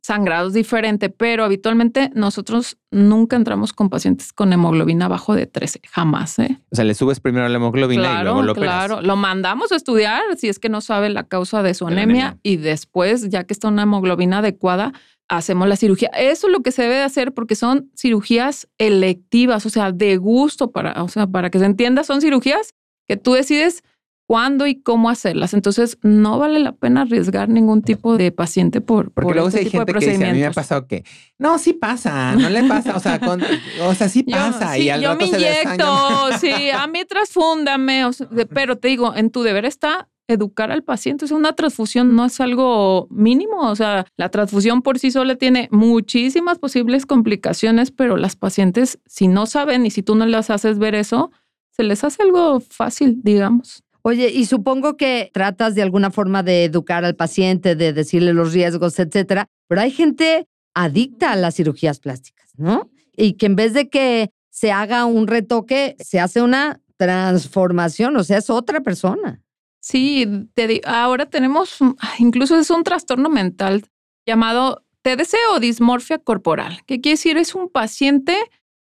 sangrados 0.04 0.54
diferentes, 0.54 1.12
pero 1.16 1.44
habitualmente 1.44 2.10
nosotros 2.16 2.80
nunca 2.90 3.36
entramos 3.36 3.72
con 3.72 3.90
pacientes 3.92 4.34
con 4.34 4.52
hemoglobina 4.52 5.06
abajo 5.06 5.36
de 5.36 5.46
13, 5.46 5.80
jamás, 5.88 6.40
¿eh? 6.40 6.58
O 6.72 6.76
sea, 6.76 6.84
le 6.84 6.96
subes 6.96 7.20
primero 7.20 7.48
la 7.48 7.56
hemoglobina 7.58 8.22
y 8.22 8.24
luego 8.24 8.42
lo 8.42 8.54
operas. 8.54 8.88
claro. 8.88 9.02
Lo 9.04 9.16
mandamos 9.16 9.72
a 9.72 9.76
estudiar 9.76 10.24
si 10.38 10.50
es 10.50 10.58
que 10.58 10.70
no 10.70 10.82
sabe 10.82 11.10
la 11.10 11.26
causa 11.26 11.62
de 11.62 11.76
su 11.76 11.86
anemia. 11.86 12.40
y 12.42 12.58
después, 12.58 13.30
ya 13.30 13.44
que 13.44 13.54
está 13.54 13.68
una 13.68 13.84
hemoglobina 13.84 14.40
adecuada, 14.40 14.92
hacemos 15.32 15.68
la 15.68 15.76
cirugía. 15.78 16.10
Eso 16.10 16.48
es 16.48 16.54
lo 16.54 16.62
que 16.62 16.72
se 16.72 16.84
debe 16.84 16.96
de 16.96 17.04
hacer 17.04 17.34
porque 17.34 17.56
son 17.56 17.90
cirugías 17.98 18.68
electivas, 18.78 19.66
o 19.66 19.70
sea, 19.70 19.92
de 19.92 20.18
gusto 20.18 20.72
para, 20.72 21.02
o 21.04 21.08
sea, 21.08 21.26
para 21.26 21.50
que 21.50 21.58
se 21.60 21.66
entienda, 21.66 22.04
son 22.04 22.22
cirugías 22.22 22.74
que 23.08 23.18
tú 23.18 23.34
decides 23.34 23.84
cuándo 24.28 24.66
y 24.68 24.82
cómo 24.82 25.10
hacerlas. 25.10 25.54
Entonces, 25.54 25.98
no 26.04 26.38
vale 26.40 26.60
la 26.60 26.72
pena 26.74 27.02
arriesgar 27.02 27.50
ningún 27.50 27.82
tipo 27.82 28.16
de 28.18 28.32
paciente 28.32 28.80
por 28.80 29.12
Porque 29.12 29.34
luego 29.34 29.48
este 29.50 29.60
hay 29.60 29.66
tipo 29.66 29.80
gente 29.80 29.94
que 29.94 30.06
dice, 30.12 30.26
a 30.26 30.34
mí 30.34 30.40
me 30.40 30.46
ha 30.46 30.52
pasado 30.52 30.88
que, 30.88 31.04
no, 31.38 31.58
sí 31.60 31.74
pasa, 31.74 32.36
no 32.36 32.50
le 32.50 32.64
pasa, 32.66 32.96
o 32.96 33.00
sea, 33.00 33.20
con- 33.20 33.42
o 33.84 33.94
sea, 33.96 34.08
sí 34.08 34.24
Yo- 34.26 34.38
pasa 34.38 34.76
sí, 34.76 34.84
y 34.84 34.90
al 34.90 35.02
yo 35.02 35.10
rato 35.14 35.26
me 35.26 35.32
se 35.32 35.38
inyecto, 35.38 36.28
desangra. 36.30 36.38
sí, 36.40 36.70
a 36.70 36.88
mí 36.88 37.04
transfúndame, 37.06 38.06
o 38.06 38.14
sea, 38.14 38.28
de- 38.28 38.46
pero 38.46 38.78
te 38.78 38.88
digo, 38.90 39.14
en 39.16 39.32
tu 39.32 39.44
deber 39.44 39.66
está 39.66 40.08
educar 40.28 40.72
al 40.72 40.84
paciente. 40.84 41.28
Sea, 41.28 41.38
una 41.38 41.54
transfusión 41.54 42.16
no 42.16 42.25
es 42.25 42.40
algo 42.40 43.08
mínimo, 43.10 43.70
o 43.70 43.75
sea, 43.75 44.06
la 44.18 44.30
transfusión 44.30 44.82
por 44.82 45.00
sí 45.00 45.12
sola 45.12 45.36
tiene 45.36 45.68
muchísimas 45.72 46.60
posibles 46.60 47.06
complicaciones, 47.06 47.92
pero 47.92 48.18
las 48.18 48.36
pacientes, 48.36 49.00
si 49.06 49.28
no 49.28 49.46
saben 49.46 49.86
y 49.86 49.92
si 49.92 50.04
tú 50.04 50.16
no 50.16 50.25
les 50.25 50.50
haces 50.50 50.80
ver 50.80 50.96
eso, 50.96 51.32
se 51.72 51.84
les 51.84 52.04
hace 52.04 52.24
algo 52.24 52.60
fácil, 52.60 53.22
digamos. 53.24 53.84
Oye, 54.04 54.30
y 54.30 54.46
supongo 54.46 54.98
que 54.98 55.30
tratas 55.34 55.75
de 55.75 55.84
alguna 55.84 56.10
forma 56.10 56.42
de 56.42 56.66
educar 56.66 57.06
al 57.06 57.16
paciente, 57.16 57.75
de 57.75 57.94
decirle 57.94 58.34
los 58.34 58.51
riesgos, 58.51 58.98
etcétera, 58.98 59.48
pero 59.68 59.82
hay 59.82 59.92
gente 59.92 60.48
adicta 60.74 61.32
a 61.32 61.36
las 61.36 61.56
cirugías 61.56 62.00
plásticas, 62.00 62.51
¿no? 62.58 62.90
Y 63.16 63.34
que 63.34 63.46
en 63.46 63.56
vez 63.56 63.74
de 63.74 63.90
que 63.90 64.32
se 64.50 64.72
haga 64.72 65.06
un 65.06 65.28
retoque, 65.28 65.96
se 66.00 66.20
hace 66.20 66.42
una 66.42 66.82
transformación, 66.98 68.16
o 68.18 68.24
sea, 68.24 68.38
es 68.38 68.50
otra 68.50 68.82
persona. 68.82 69.42
Sí, 69.82 70.28
te 70.54 70.82
ahora 70.86 71.26
tenemos, 71.26 71.82
un- 71.82 71.98
incluso 72.20 72.58
es 72.58 72.70
un 72.70 72.84
trastorno 72.84 73.30
mental 73.30 73.86
llamado 74.28 74.84
TDC 75.02 75.36
o 75.54 75.60
dismorfia 75.60 76.20
corporal. 76.20 76.82
¿Qué 76.86 77.02
quiere 77.02 77.14
decir? 77.14 77.38
Es 77.38 77.56
un 77.56 77.68
paciente 77.70 78.38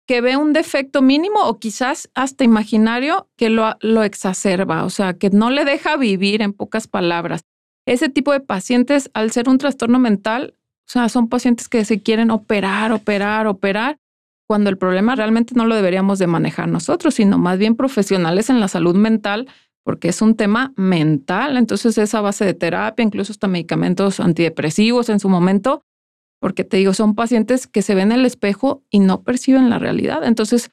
que 0.08 0.20
ve 0.20 0.36
un 0.36 0.52
defecto 0.52 1.00
mínimo 1.00 1.40
o 1.44 1.60
quizás 1.60 2.10
hasta 2.14 2.42
imaginario 2.42 3.28
que 3.36 3.48
lo, 3.48 3.76
lo 3.80 4.02
exacerba, 4.02 4.84
o 4.84 4.90
sea, 4.90 5.14
que 5.14 5.30
no 5.30 5.50
le 5.50 5.64
deja 5.64 5.96
vivir 5.96 6.42
en 6.42 6.52
pocas 6.52 6.88
palabras. 6.88 7.42
Ese 7.86 8.08
tipo 8.08 8.32
de 8.32 8.40
pacientes, 8.40 9.10
al 9.14 9.30
ser 9.30 9.48
un 9.48 9.58
trastorno 9.58 10.00
mental, 10.00 10.54
o 10.88 10.90
sea, 10.92 11.08
son 11.08 11.28
pacientes 11.28 11.68
que 11.68 11.84
se 11.84 12.02
quieren 12.02 12.32
operar, 12.32 12.90
operar, 12.92 13.46
operar, 13.46 13.98
cuando 14.48 14.68
el 14.70 14.76
problema 14.76 15.14
realmente 15.14 15.54
no 15.56 15.66
lo 15.66 15.76
deberíamos 15.76 16.18
de 16.18 16.26
manejar 16.26 16.68
nosotros, 16.68 17.14
sino 17.14 17.38
más 17.38 17.58
bien 17.58 17.76
profesionales 17.76 18.50
en 18.50 18.58
la 18.60 18.66
salud 18.68 18.96
mental 18.96 19.48
porque 19.84 20.08
es 20.08 20.22
un 20.22 20.36
tema 20.36 20.72
mental. 20.76 21.56
Entonces, 21.56 21.98
esa 21.98 22.20
base 22.20 22.44
de 22.44 22.54
terapia, 22.54 23.04
incluso 23.04 23.32
hasta 23.32 23.48
medicamentos 23.48 24.20
antidepresivos 24.20 25.08
en 25.08 25.20
su 25.20 25.28
momento, 25.28 25.84
porque 26.40 26.64
te 26.64 26.76
digo, 26.76 26.92
son 26.94 27.14
pacientes 27.14 27.66
que 27.66 27.82
se 27.82 27.94
ven 27.94 28.12
en 28.12 28.20
el 28.20 28.26
espejo 28.26 28.82
y 28.90 28.98
no 29.00 29.22
perciben 29.22 29.70
la 29.70 29.78
realidad. 29.78 30.24
Entonces, 30.24 30.70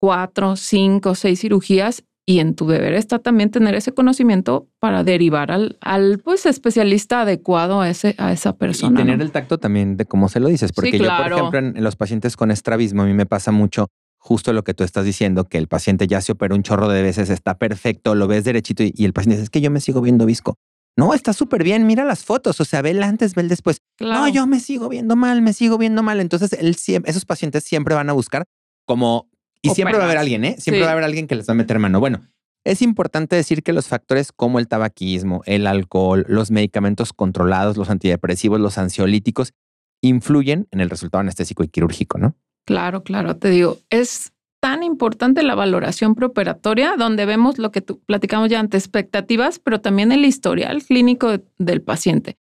cuatro, 0.00 0.56
cinco, 0.56 1.14
seis 1.14 1.40
cirugías 1.40 2.04
y 2.26 2.38
en 2.38 2.54
tu 2.54 2.66
deber 2.66 2.94
está 2.94 3.18
también 3.18 3.50
tener 3.50 3.74
ese 3.74 3.92
conocimiento 3.92 4.66
para 4.80 5.04
derivar 5.04 5.50
al, 5.50 5.76
al 5.80 6.18
pues, 6.18 6.46
especialista 6.46 7.22
adecuado 7.22 7.80
a, 7.80 7.90
ese, 7.90 8.14
a 8.18 8.32
esa 8.32 8.56
persona. 8.56 8.98
Y 9.00 9.02
tener 9.02 9.18
¿no? 9.18 9.24
el 9.24 9.30
tacto 9.30 9.58
también 9.58 9.96
de 9.96 10.06
cómo 10.06 10.28
se 10.28 10.40
lo 10.40 10.48
dices, 10.48 10.72
porque 10.72 10.92
yo, 10.92 10.98
por 10.98 11.06
claro. 11.06 11.36
ejemplo, 11.36 11.58
en, 11.58 11.76
en 11.76 11.84
los 11.84 11.96
pacientes 11.96 12.36
con 12.36 12.50
estrabismo, 12.50 13.02
a 13.02 13.06
mí 13.06 13.12
me 13.12 13.26
pasa 13.26 13.52
mucho 13.52 13.88
justo 14.24 14.54
lo 14.54 14.64
que 14.64 14.72
tú 14.72 14.84
estás 14.84 15.04
diciendo, 15.04 15.44
que 15.44 15.58
el 15.58 15.68
paciente 15.68 16.06
ya 16.06 16.22
se 16.22 16.32
operó 16.32 16.54
un 16.54 16.62
chorro 16.62 16.88
de 16.88 17.02
veces, 17.02 17.28
está 17.28 17.58
perfecto, 17.58 18.14
lo 18.14 18.26
ves 18.26 18.44
derechito 18.44 18.82
y, 18.82 18.90
y 18.96 19.04
el 19.04 19.12
paciente 19.12 19.36
dice, 19.36 19.44
es 19.44 19.50
que 19.50 19.60
yo 19.60 19.70
me 19.70 19.80
sigo 19.80 20.00
viendo 20.00 20.24
visco. 20.24 20.54
No, 20.96 21.12
está 21.12 21.34
súper 21.34 21.62
bien, 21.62 21.86
mira 21.86 22.04
las 22.04 22.24
fotos, 22.24 22.58
o 22.58 22.64
sea, 22.64 22.80
ve 22.80 22.92
el 22.92 23.02
antes, 23.02 23.34
ve 23.34 23.42
el 23.42 23.48
después. 23.48 23.82
Claro. 23.98 24.22
No, 24.22 24.28
yo 24.28 24.46
me 24.46 24.60
sigo 24.60 24.88
viendo 24.88 25.14
mal, 25.14 25.42
me 25.42 25.52
sigo 25.52 25.76
viendo 25.76 26.02
mal. 26.02 26.20
Entonces, 26.20 26.54
él 26.54 26.74
esos 27.04 27.26
pacientes 27.26 27.64
siempre 27.64 27.94
van 27.94 28.08
a 28.08 28.14
buscar 28.14 28.44
como, 28.86 29.28
y 29.60 29.70
siempre 29.70 29.98
va 29.98 30.04
a 30.04 30.06
haber 30.06 30.18
alguien, 30.18 30.44
¿eh? 30.46 30.56
Siempre 30.58 30.80
Sí. 30.80 30.84
va 30.84 30.88
a 30.88 30.92
haber 30.92 31.04
alguien 31.04 31.26
que 31.26 31.34
les 31.34 31.46
va 31.46 31.52
a 31.52 31.56
meter 31.56 31.78
mano. 31.78 32.00
Bueno, 32.00 32.26
es 32.64 32.80
importante 32.80 33.36
decir 33.36 33.62
que 33.62 33.74
los 33.74 33.88
factores 33.88 34.32
como 34.32 34.58
el 34.58 34.68
tabaquismo, 34.68 35.42
el 35.44 35.66
alcohol, 35.66 36.24
los 36.28 36.50
medicamentos 36.50 37.12
controlados, 37.12 37.76
los 37.76 37.90
antidepresivos, 37.90 38.58
los 38.58 38.78
ansiolíticos, 38.78 39.52
influyen 40.00 40.66
en 40.70 40.80
el 40.80 40.88
resultado 40.88 41.20
anestésico 41.20 41.62
y 41.62 41.68
quirúrgico, 41.68 42.16
¿no? 42.18 42.36
Claro, 42.66 43.02
claro, 43.02 43.36
te 43.36 43.50
digo, 43.50 43.78
es 43.90 44.32
tan 44.60 44.82
importante 44.82 45.42
la 45.42 45.54
valoración 45.54 46.14
preoperatoria, 46.14 46.94
donde 46.96 47.26
vemos 47.26 47.58
lo 47.58 47.70
que 47.70 47.82
tú 47.82 48.00
platicamos 48.00 48.48
ya 48.48 48.60
antes, 48.60 48.84
expectativas, 48.84 49.58
pero 49.58 49.80
también 49.80 50.12
el 50.12 50.24
historial 50.24 50.82
clínico 50.82 51.28
de- 51.30 51.44
del 51.58 51.82
paciente. 51.82 52.38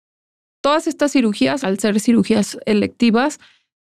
Todas 0.62 0.86
estas 0.86 1.14
cirugías, 1.14 1.64
al 1.64 1.80
ser 1.80 2.00
cirugías 2.00 2.60
electivas, 2.68 3.40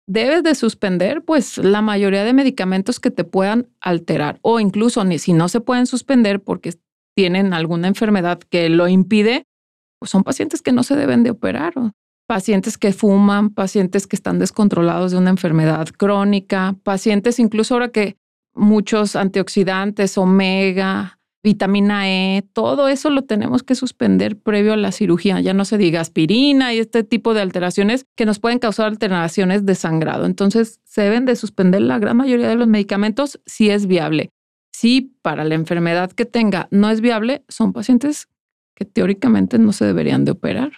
debes 0.07 0.42
de 0.42 0.55
suspender 0.55 1.22
pues 1.25 1.57
la 1.59 1.81
mayoría 1.81 2.25
de 2.25 2.35
medicamentos 2.35 3.01
que 3.01 3.11
te 3.11 3.25
puedan 3.25 3.68
alterar 3.81 4.38
o 4.42 4.61
incluso 4.61 5.05
ni 5.05 5.18
si 5.18 5.33
no 5.33 5.49
se 5.49 5.61
pueden 5.61 5.87
suspender 5.87 6.40
porque 6.42 6.75
tienen 7.16 7.55
alguna 7.55 7.88
enfermedad 7.88 8.38
que 8.38 8.68
lo 8.68 8.88
impide, 8.88 9.46
pues 9.99 10.11
son 10.11 10.22
pacientes 10.22 10.61
que 10.61 10.72
no 10.72 10.83
se 10.83 10.96
deben 10.96 11.22
de 11.22 11.31
operar. 11.31 11.72
Pacientes 12.27 12.79
que 12.79 12.93
fuman, 12.93 13.51
pacientes 13.51 14.07
que 14.07 14.17
están 14.17 14.39
descontrolados 14.39 15.12
de 15.12 15.19
una 15.19 15.31
enfermedad 15.31 15.89
crónica, 15.89 16.77
pacientes 16.83 17.39
incluso 17.39 17.75
ahora 17.75 17.89
que 17.89 18.17
muchos 18.55 19.17
antioxidantes, 19.17 20.19
omega, 20.19 21.17
vitamina 21.47 22.09
E, 22.09 22.43
todo 22.53 22.89
eso 22.89 23.09
lo 23.09 23.23
tenemos 23.23 23.62
que 23.62 23.77
suspender 23.77 24.37
previo 24.37 24.73
a 24.73 24.77
la 24.77 24.91
cirugía. 24.91 25.41
Ya 25.41 25.55
no 25.55 25.65
se 25.65 25.79
diga 25.79 26.01
aspirina 26.01 26.75
y 26.75 26.79
este 26.79 27.05
tipo 27.05 27.35
de 27.35 27.41
alteraciones 27.41 28.05
que 28.17 28.27
nos 28.27 28.41
pueden 28.41 28.59
causar 28.59 28.87
alteraciones 28.87 29.65
de 29.65 29.77
sangrado. 29.77 30.27
Entonces, 30.27 30.81
se 30.85 31.03
deben 31.03 31.25
de 31.25 31.37
suspender 31.37 31.83
la 31.83 32.01
gran 32.01 32.17
mayoría 32.17 32.49
de 32.49 32.57
los 32.57 32.67
medicamentos 32.67 33.41
si 33.47 33.71
es 33.71 33.87
viable. 33.87 34.31
Si 34.73 35.17
para 35.23 35.45
la 35.45 35.55
enfermedad 35.55 36.11
que 36.11 36.25
tenga 36.25 36.67
no 36.73 36.91
es 36.91 37.01
viable, 37.01 37.45
son 37.49 37.73
pacientes 37.73 38.27
que 38.75 38.85
teóricamente 38.85 39.59
no 39.59 39.73
se 39.73 39.85
deberían 39.85 40.25
de 40.25 40.33
operar. 40.33 40.73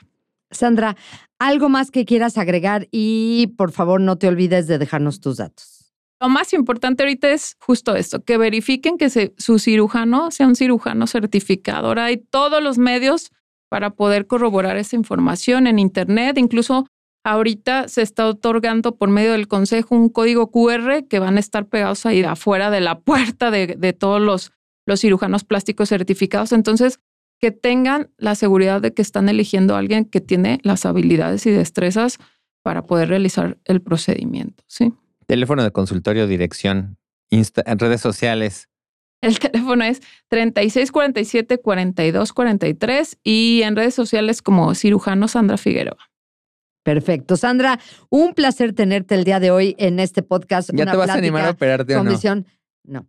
Sandra, 0.50 0.96
algo 1.38 1.68
más 1.68 1.90
que 1.90 2.04
quieras 2.04 2.38
agregar 2.38 2.88
y 2.90 3.48
por 3.56 3.72
favor 3.72 4.00
no 4.00 4.16
te 4.16 4.28
olvides 4.28 4.66
de 4.66 4.78
dejarnos 4.78 5.20
tus 5.20 5.36
datos. 5.36 5.78
Lo 6.20 6.28
más 6.28 6.52
importante 6.52 7.04
ahorita 7.04 7.30
es 7.30 7.56
justo 7.60 7.94
esto, 7.94 8.24
que 8.24 8.38
verifiquen 8.38 8.98
que 8.98 9.32
su 9.36 9.58
cirujano 9.58 10.32
sea 10.32 10.48
un 10.48 10.56
cirujano 10.56 11.06
certificado. 11.06 11.88
Ahora 11.88 12.06
hay 12.06 12.16
todos 12.16 12.62
los 12.62 12.76
medios 12.76 13.30
para 13.68 13.90
poder 13.90 14.26
corroborar 14.26 14.76
esa 14.76 14.96
información 14.96 15.68
en 15.68 15.78
Internet. 15.78 16.38
Incluso 16.38 16.86
ahorita 17.24 17.86
se 17.86 18.02
está 18.02 18.26
otorgando 18.26 18.96
por 18.96 19.10
medio 19.10 19.32
del 19.32 19.46
consejo 19.46 19.94
un 19.94 20.08
código 20.08 20.50
QR 20.50 21.06
que 21.08 21.20
van 21.20 21.36
a 21.36 21.40
estar 21.40 21.66
pegados 21.66 22.04
ahí 22.04 22.22
afuera 22.24 22.70
de 22.70 22.80
la 22.80 22.98
puerta 23.00 23.52
de, 23.52 23.76
de 23.78 23.92
todos 23.92 24.20
los, 24.20 24.50
los 24.86 25.00
cirujanos 25.00 25.44
plásticos 25.44 25.90
certificados. 25.90 26.50
Entonces, 26.50 26.98
que 27.40 27.50
tengan 27.52 28.10
la 28.18 28.34
seguridad 28.34 28.80
de 28.80 28.92
que 28.94 29.02
están 29.02 29.28
eligiendo 29.28 29.74
a 29.74 29.78
alguien 29.78 30.04
que 30.04 30.20
tiene 30.20 30.58
las 30.62 30.86
habilidades 30.86 31.46
y 31.46 31.50
destrezas 31.50 32.18
para 32.62 32.82
poder 32.82 33.08
realizar 33.08 33.58
el 33.64 33.80
procedimiento. 33.80 34.64
Sí. 34.66 34.92
Teléfono 35.26 35.62
de 35.62 35.70
consultorio, 35.70 36.26
dirección, 36.26 36.98
Insta- 37.30 37.62
en 37.66 37.78
redes 37.78 38.00
sociales. 38.00 38.68
El 39.20 39.38
teléfono 39.52 39.84
es 39.84 40.00
3647-4243 40.30 43.18
y 43.22 43.62
en 43.62 43.76
redes 43.76 43.94
sociales 43.94 44.42
como 44.42 44.74
cirujano 44.74 45.28
Sandra 45.28 45.56
Figueroa. 45.56 46.10
Perfecto. 46.84 47.36
Sandra, 47.36 47.78
un 48.08 48.34
placer 48.34 48.72
tenerte 48.72 49.14
el 49.14 49.24
día 49.24 49.40
de 49.40 49.50
hoy 49.50 49.74
en 49.78 50.00
este 50.00 50.22
podcast. 50.22 50.70
¿Ya 50.72 50.84
una 50.84 50.92
te 50.92 50.98
vas 50.98 51.10
a 51.10 51.14
animar 51.14 51.44
a 51.44 51.50
operarte 51.50 51.94
o 51.94 51.98
con 51.98 52.06
no? 52.06 52.12
visión- 52.12 52.46
No. 52.84 53.06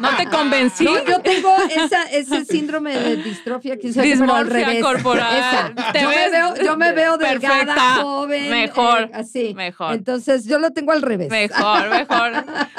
¿No 0.00 0.16
te 0.16 0.26
convencí? 0.26 0.84
No, 0.84 1.04
yo 1.04 1.20
tengo 1.20 1.54
esa, 1.68 2.04
ese 2.04 2.44
síndrome 2.46 2.98
de 2.98 3.16
distrofia, 3.18 3.74
sabe 3.92 4.10
qué, 4.12 4.16
pero 4.18 4.34
al 4.34 4.46
revés. 4.48 4.82
corporal. 4.82 5.36
Esa. 5.36 5.92
Te 5.92 6.00
yo, 6.00 6.08
me 6.08 6.30
veo, 6.30 6.54
yo 6.64 6.76
me 6.76 6.92
veo 6.92 7.18
delgada, 7.18 7.58
perfecta. 7.58 7.94
joven. 8.02 8.50
Mejor, 8.50 9.00
eh, 9.02 9.10
así. 9.12 9.54
mejor. 9.54 9.94
Entonces, 9.94 10.46
yo 10.46 10.58
lo 10.58 10.70
tengo 10.72 10.92
al 10.92 11.02
revés. 11.02 11.30
Mejor, 11.30 11.90
mejor. 11.90 12.32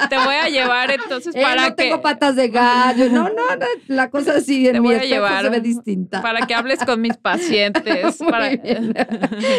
Te 0.09 0.17
voy 0.17 0.35
a 0.35 0.49
llevar 0.49 0.91
entonces 0.91 1.35
Eh, 1.35 1.41
para 1.41 1.61
no 1.61 1.67
que 1.75 1.83
tengo 1.83 2.01
patas 2.01 2.35
de 2.35 2.49
gallo. 2.49 3.09
No, 3.09 3.23
no, 3.25 3.55
no, 3.55 3.65
la 3.87 4.09
cosa 4.09 4.33
así 4.37 4.67
en 4.67 4.73
Te 4.73 4.79
mi 4.81 4.87
voy 4.87 4.95
a 4.95 5.03
llevar 5.05 5.43
se 5.43 5.49
ve 5.51 5.61
distinta. 5.61 6.21
para 6.21 6.45
que 6.47 6.55
hables 6.55 6.79
con 6.83 7.01
mis 7.01 7.15
pacientes. 7.17 8.17
Para-. 8.29 8.49